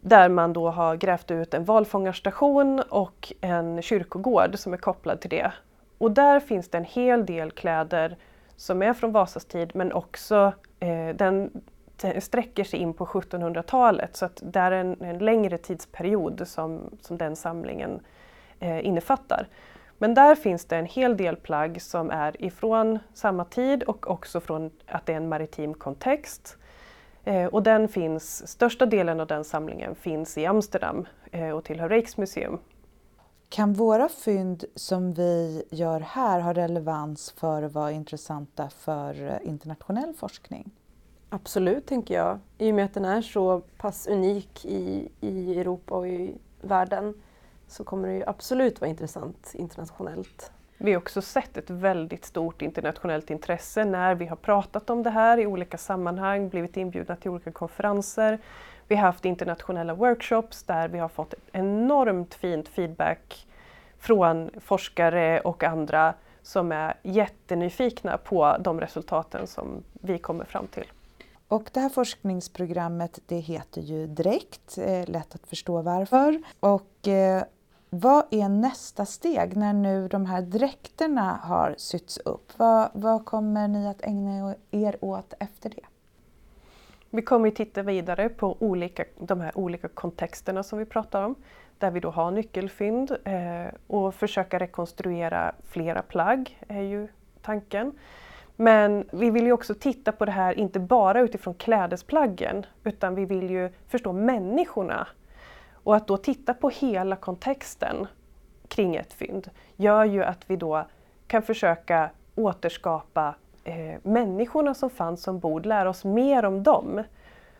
där 0.00 0.28
man 0.28 0.52
då 0.52 0.70
har 0.70 0.96
grävt 0.96 1.30
ut 1.30 1.54
en 1.54 1.64
valfångarstation 1.64 2.80
och 2.80 3.32
en 3.40 3.82
kyrkogård 3.82 4.58
som 4.58 4.72
är 4.72 4.76
kopplad 4.76 5.20
till 5.20 5.30
det. 5.30 5.52
Och 5.98 6.10
där 6.10 6.40
finns 6.40 6.68
det 6.68 6.78
en 6.78 6.84
hel 6.84 7.26
del 7.26 7.50
kläder 7.50 8.16
som 8.56 8.82
är 8.82 8.94
från 8.94 9.12
Vasas 9.12 9.44
tid 9.44 9.70
men 9.74 9.92
också 9.92 10.52
eh, 10.80 11.08
den 11.08 11.50
sträcker 12.18 12.64
sig 12.64 12.78
in 12.78 12.94
på 12.94 13.06
1700-talet 13.06 14.16
så 14.16 14.24
att 14.24 14.42
det 14.44 14.60
är 14.60 14.70
en, 14.70 15.00
en, 15.00 15.18
längre 15.18 15.58
tidsperiod 15.58 16.42
som, 16.46 16.98
som 17.00 17.18
den 17.18 17.36
samlingen 17.36 18.00
eh, 18.60 18.86
innefattar. 18.86 19.48
Men 19.98 20.14
där 20.14 20.34
finns 20.34 20.64
det 20.64 20.76
en 20.76 20.86
hel 20.86 21.16
del 21.16 21.36
plagg 21.36 21.82
som 21.82 22.10
är 22.10 22.44
ifrån 22.44 22.98
samma 23.14 23.44
tid 23.44 23.82
och 23.82 24.10
också 24.10 24.40
från 24.40 24.70
att 24.86 25.06
det 25.06 25.12
är 25.12 25.16
en 25.16 25.28
maritim 25.28 25.74
kontext. 25.74 26.56
Eh, 27.24 27.46
och 27.46 27.62
den 27.62 27.88
finns, 27.88 28.48
största 28.48 28.86
delen 28.86 29.20
av 29.20 29.26
den 29.26 29.44
samlingen 29.44 29.94
finns 29.94 30.38
i 30.38 30.46
Amsterdam 30.46 31.06
eh, 31.32 31.50
och 31.50 31.64
tillhör 31.64 31.88
Rijksmuseum. 31.88 32.58
Kan 33.48 33.72
våra 33.72 34.08
fynd 34.08 34.64
som 34.74 35.12
vi 35.12 35.64
gör 35.70 36.00
här 36.00 36.40
ha 36.40 36.54
relevans 36.54 37.30
för 37.30 37.62
att 37.62 37.72
vara 37.72 37.92
intressanta 37.92 38.68
för 38.68 39.26
eh, 39.26 39.48
internationell 39.48 40.14
forskning? 40.14 40.70
Absolut, 41.28 41.86
tänker 41.86 42.14
jag. 42.14 42.38
I 42.58 42.70
och 42.70 42.74
med 42.74 42.84
att 42.84 42.94
den 42.94 43.04
är 43.04 43.22
så 43.22 43.60
pass 43.60 44.06
unik 44.06 44.64
i, 44.64 45.08
i 45.20 45.60
Europa 45.60 45.94
och 45.94 46.08
i 46.08 46.34
världen 46.60 47.14
så 47.68 47.84
kommer 47.84 48.08
det 48.08 48.14
ju 48.14 48.24
absolut 48.26 48.80
vara 48.80 48.90
intressant 48.90 49.52
internationellt. 49.54 50.52
Vi 50.78 50.92
har 50.92 50.98
också 50.98 51.22
sett 51.22 51.56
ett 51.56 51.70
väldigt 51.70 52.24
stort 52.24 52.62
internationellt 52.62 53.30
intresse 53.30 53.84
när 53.84 54.14
vi 54.14 54.26
har 54.26 54.36
pratat 54.36 54.90
om 54.90 55.02
det 55.02 55.10
här 55.10 55.38
i 55.38 55.46
olika 55.46 55.78
sammanhang, 55.78 56.48
blivit 56.48 56.76
inbjudna 56.76 57.16
till 57.16 57.30
olika 57.30 57.52
konferenser. 57.52 58.38
Vi 58.88 58.96
har 58.96 59.02
haft 59.02 59.24
internationella 59.24 59.94
workshops 59.94 60.62
där 60.62 60.88
vi 60.88 60.98
har 60.98 61.08
fått 61.08 61.34
enormt 61.52 62.34
fint 62.34 62.68
feedback 62.68 63.46
från 63.98 64.50
forskare 64.60 65.40
och 65.40 65.64
andra 65.64 66.14
som 66.42 66.72
är 66.72 66.94
jättenyfikna 67.02 68.18
på 68.18 68.56
de 68.60 68.80
resultaten 68.80 69.46
som 69.46 69.82
vi 69.92 70.18
kommer 70.18 70.44
fram 70.44 70.66
till. 70.66 70.86
Och 71.48 71.70
det 71.72 71.80
här 71.80 71.88
forskningsprogrammet 71.88 73.18
det 73.26 73.38
heter 73.38 73.80
ju 73.80 74.06
Direkt, 74.06 74.78
eh, 74.78 75.08
lätt 75.08 75.34
att 75.34 75.46
förstå 75.46 75.82
varför. 75.82 76.42
Och 76.60 77.08
eh, 77.08 77.42
vad 77.90 78.24
är 78.30 78.48
nästa 78.48 79.06
steg 79.06 79.56
när 79.56 79.72
nu 79.72 80.08
de 80.08 80.26
här 80.26 80.42
dräkterna 80.42 81.40
har 81.42 81.74
sytts 81.78 82.18
upp? 82.18 82.52
Vad, 82.56 82.88
vad 82.92 83.24
kommer 83.24 83.68
ni 83.68 83.88
att 83.88 84.02
ägna 84.02 84.54
er 84.70 84.96
åt 85.00 85.34
efter 85.38 85.70
det? 85.70 85.86
Vi 87.14 87.22
kommer 87.22 87.48
att 87.48 87.54
titta 87.54 87.82
vidare 87.82 88.28
på 88.28 88.56
olika, 88.60 89.04
de 89.18 89.40
här 89.40 89.58
olika 89.58 89.88
kontexterna 89.88 90.62
som 90.62 90.78
vi 90.78 90.84
pratar 90.84 91.22
om, 91.22 91.34
där 91.78 91.90
vi 91.90 92.00
då 92.00 92.10
har 92.10 92.30
nyckelfynd 92.30 93.16
eh, 93.24 93.74
och 93.86 94.14
försöka 94.14 94.58
rekonstruera 94.58 95.54
flera 95.68 96.02
plagg 96.02 96.58
är 96.68 96.80
ju 96.80 97.08
tanken. 97.42 97.92
Men 98.56 99.08
vi 99.12 99.30
vill 99.30 99.44
ju 99.44 99.52
också 99.52 99.74
titta 99.74 100.12
på 100.12 100.24
det 100.24 100.32
här, 100.32 100.58
inte 100.58 100.80
bara 100.80 101.20
utifrån 101.20 101.54
klädesplaggen, 101.54 102.66
utan 102.84 103.14
vi 103.14 103.24
vill 103.24 103.50
ju 103.50 103.70
förstå 103.88 104.12
människorna. 104.12 105.08
Och 105.72 105.96
att 105.96 106.06
då 106.06 106.16
titta 106.16 106.54
på 106.54 106.68
hela 106.68 107.16
kontexten 107.16 108.06
kring 108.68 108.96
ett 108.96 109.12
fynd 109.12 109.50
gör 109.76 110.04
ju 110.04 110.24
att 110.24 110.50
vi 110.50 110.56
då 110.56 110.86
kan 111.26 111.42
försöka 111.42 112.10
återskapa 112.34 113.34
eh, 113.64 114.00
människorna 114.02 114.74
som 114.74 114.90
fanns 114.90 115.28
ombord, 115.28 115.66
lära 115.66 115.90
oss 115.90 116.04
mer 116.04 116.44
om 116.44 116.62
dem. 116.62 117.02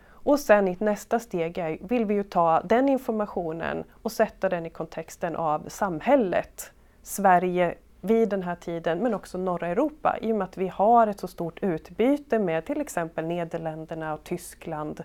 Och 0.06 0.40
sen 0.40 0.68
i 0.68 0.76
nästa 0.80 1.18
steg 1.18 1.58
är, 1.58 1.78
vill 1.80 2.04
vi 2.04 2.14
ju 2.14 2.22
ta 2.22 2.60
den 2.60 2.88
informationen 2.88 3.84
och 4.02 4.12
sätta 4.12 4.48
den 4.48 4.66
i 4.66 4.70
kontexten 4.70 5.36
av 5.36 5.68
samhället. 5.68 6.72
Sverige 7.02 7.74
vid 8.00 8.28
den 8.28 8.42
här 8.42 8.54
tiden, 8.56 8.98
men 8.98 9.14
också 9.14 9.38
norra 9.38 9.66
Europa 9.66 10.18
i 10.20 10.32
och 10.32 10.36
med 10.36 10.44
att 10.44 10.56
vi 10.56 10.68
har 10.68 11.06
ett 11.06 11.20
så 11.20 11.28
stort 11.28 11.62
utbyte 11.62 12.38
med 12.38 12.66
till 12.66 12.80
exempel 12.80 13.26
Nederländerna 13.26 14.14
och 14.14 14.24
Tyskland. 14.24 15.04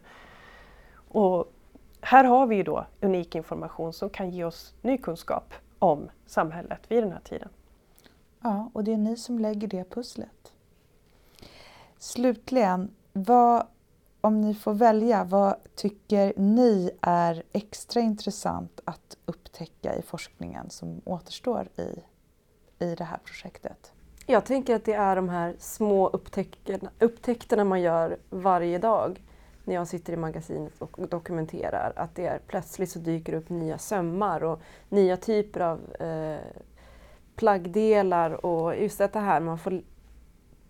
Och 1.07 1.53
här 2.01 2.23
har 2.23 2.47
vi 2.47 2.63
då 2.63 2.85
unik 3.01 3.35
information 3.35 3.93
som 3.93 4.09
kan 4.09 4.29
ge 4.29 4.43
oss 4.43 4.73
ny 4.81 4.97
kunskap 4.97 5.53
om 5.79 6.09
samhället 6.25 6.79
vid 6.87 7.03
den 7.03 7.11
här 7.11 7.19
tiden. 7.19 7.49
Ja, 8.41 8.71
och 8.73 8.83
det 8.83 8.93
är 8.93 8.97
ni 8.97 9.17
som 9.17 9.39
lägger 9.39 9.67
det 9.67 9.89
pusslet. 9.89 10.53
Slutligen, 11.99 12.91
vad, 13.13 13.67
om 14.21 14.41
ni 14.41 14.53
får 14.53 14.73
välja, 14.73 15.23
vad 15.23 15.55
tycker 15.75 16.33
ni 16.35 16.91
är 17.01 17.43
extra 17.51 18.01
intressant 18.01 18.81
att 18.85 19.17
upptäcka 19.25 19.95
i 19.95 20.01
forskningen 20.01 20.69
som 20.69 21.01
återstår 21.05 21.69
i 21.77 21.99
i 22.79 22.95
det 22.95 23.03
här 23.03 23.19
projektet? 23.23 23.91
Jag 24.25 24.45
tänker 24.45 24.75
att 24.75 24.85
det 24.85 24.93
är 24.93 25.15
de 25.15 25.29
här 25.29 25.55
små 25.59 26.07
upptäckterna, 26.07 26.89
upptäckterna 26.99 27.63
man 27.63 27.81
gör 27.81 28.17
varje 28.29 28.77
dag 28.77 29.23
när 29.63 29.75
jag 29.75 29.87
sitter 29.87 30.13
i 30.13 30.17
magasinet 30.17 30.73
och 30.79 31.07
dokumenterar. 31.09 31.93
Att 31.95 32.15
det 32.15 32.25
är, 32.25 32.39
plötsligt 32.47 32.91
så 32.91 32.99
dyker 32.99 33.33
upp 33.33 33.49
nya 33.49 33.77
sömmar 33.77 34.43
och 34.43 34.61
nya 34.89 35.17
typer 35.17 35.59
av 35.59 35.93
eh, 35.93 36.39
plaggdelar 37.35 38.45
och 38.45 38.75
just 38.75 38.97
det 38.97 39.19
här 39.19 39.39
man 39.39 39.57
får 39.57 39.81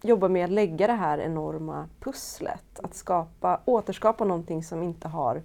jobba 0.01 0.27
med 0.27 0.45
att 0.45 0.51
lägga 0.51 0.87
det 0.87 0.93
här 0.93 1.17
enorma 1.17 1.89
pusslet. 1.99 2.79
Att 2.83 2.93
skapa, 2.93 3.61
återskapa 3.65 4.25
någonting 4.25 4.63
som 4.63 4.83
inte 4.83 5.07
har 5.07 5.41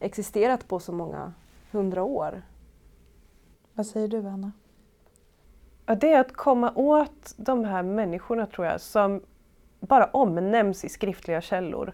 existerat 0.00 0.68
på 0.68 0.80
så 0.80 0.92
många 0.92 1.32
hundra 1.70 2.02
år. 2.02 2.42
Vad 3.74 3.86
säger 3.86 4.08
du 4.08 4.18
Anna? 4.18 4.52
Ja, 5.86 5.94
det 5.94 6.12
är 6.12 6.20
att 6.20 6.32
komma 6.32 6.72
åt 6.74 7.34
de 7.36 7.64
här 7.64 7.82
människorna 7.82 8.46
tror 8.46 8.66
jag 8.66 8.80
som 8.80 9.20
bara 9.80 10.04
omnämns 10.04 10.84
i 10.84 10.88
skriftliga 10.88 11.40
källor 11.40 11.92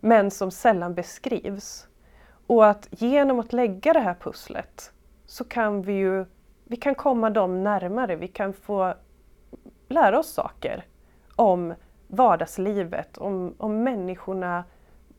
men 0.00 0.30
som 0.30 0.50
sällan 0.50 0.94
beskrivs. 0.94 1.86
Och 2.46 2.66
att 2.66 2.88
genom 2.90 3.40
att 3.40 3.52
lägga 3.52 3.92
det 3.92 4.00
här 4.00 4.14
pusslet 4.14 4.92
så 5.26 5.44
kan 5.44 5.82
vi 5.82 5.92
ju 5.92 6.26
vi 6.64 6.76
kan 6.76 6.94
komma 6.94 7.30
dem 7.30 7.64
närmare, 7.64 8.16
vi 8.16 8.28
kan 8.28 8.52
få 8.52 8.94
lära 9.88 10.18
oss 10.18 10.32
saker 10.32 10.84
om 11.40 11.74
vardagslivet, 12.08 13.18
om, 13.18 13.54
om 13.58 13.82
människorna 13.82 14.64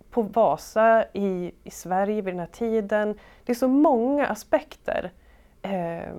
på 0.09 0.21
Vasa 0.21 1.05
i, 1.13 1.51
i 1.63 1.71
Sverige 1.71 2.21
vid 2.21 2.33
den 2.33 2.39
här 2.39 2.47
tiden. 2.47 3.17
Det 3.45 3.51
är 3.51 3.55
så 3.55 3.67
många 3.67 4.27
aspekter. 4.27 5.11
Eh, 5.61 6.13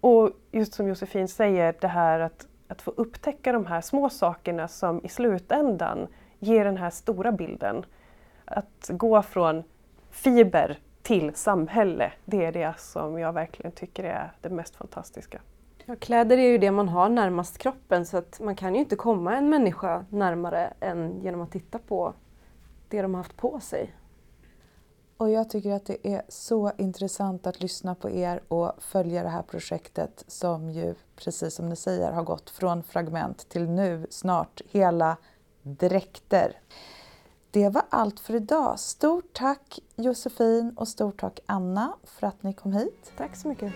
och 0.00 0.30
just 0.50 0.74
som 0.74 0.88
Josefin 0.88 1.28
säger, 1.28 1.74
det 1.80 1.88
här 1.88 2.20
att, 2.20 2.46
att 2.68 2.82
få 2.82 2.90
upptäcka 2.90 3.52
de 3.52 3.66
här 3.66 3.80
små 3.80 4.08
sakerna 4.08 4.68
som 4.68 5.04
i 5.04 5.08
slutändan 5.08 6.06
ger 6.38 6.64
den 6.64 6.76
här 6.76 6.90
stora 6.90 7.32
bilden. 7.32 7.84
Att 8.44 8.90
gå 8.92 9.22
från 9.22 9.62
fiber 10.10 10.78
till 11.02 11.34
samhälle, 11.34 12.12
det 12.24 12.44
är 12.44 12.52
det 12.52 12.74
som 12.78 13.18
jag 13.18 13.32
verkligen 13.32 13.72
tycker 13.72 14.04
är 14.04 14.32
det 14.40 14.50
mest 14.50 14.76
fantastiska. 14.76 15.40
Ja, 15.88 15.96
kläder 15.96 16.38
är 16.38 16.48
ju 16.48 16.58
det 16.58 16.70
man 16.70 16.88
har 16.88 17.08
närmast 17.08 17.58
kroppen 17.58 18.06
så 18.06 18.16
att 18.16 18.40
man 18.40 18.56
kan 18.56 18.74
ju 18.74 18.80
inte 18.80 18.96
komma 18.96 19.36
en 19.36 19.48
människa 19.48 20.04
närmare 20.10 20.72
än 20.80 21.20
genom 21.22 21.40
att 21.40 21.52
titta 21.52 21.78
på 21.78 22.14
det 22.88 23.02
de 23.02 23.14
har 23.14 23.22
haft 23.22 23.36
på 23.36 23.60
sig. 23.60 23.94
Och 25.16 25.30
jag 25.30 25.50
tycker 25.50 25.72
att 25.72 25.86
det 25.86 26.08
är 26.08 26.22
så 26.28 26.72
intressant 26.78 27.46
att 27.46 27.60
lyssna 27.60 27.94
på 27.94 28.10
er 28.10 28.40
och 28.48 28.72
följa 28.78 29.22
det 29.22 29.28
här 29.28 29.42
projektet 29.42 30.24
som 30.26 30.70
ju, 30.70 30.94
precis 31.16 31.54
som 31.54 31.68
ni 31.68 31.76
säger, 31.76 32.12
har 32.12 32.22
gått 32.22 32.50
från 32.50 32.82
fragment 32.82 33.48
till 33.48 33.68
nu 33.68 34.06
snart 34.10 34.60
hela 34.70 35.16
dräkter. 35.62 36.60
Det 37.50 37.68
var 37.68 37.82
allt 37.88 38.20
för 38.20 38.34
idag. 38.34 38.80
Stort 38.80 39.32
tack 39.32 39.78
Josefin 39.96 40.74
och 40.76 40.88
stort 40.88 41.20
tack 41.20 41.40
Anna 41.46 41.92
för 42.04 42.26
att 42.26 42.42
ni 42.42 42.52
kom 42.52 42.72
hit. 42.72 43.12
Tack 43.16 43.36
så 43.36 43.48
mycket. 43.48 43.72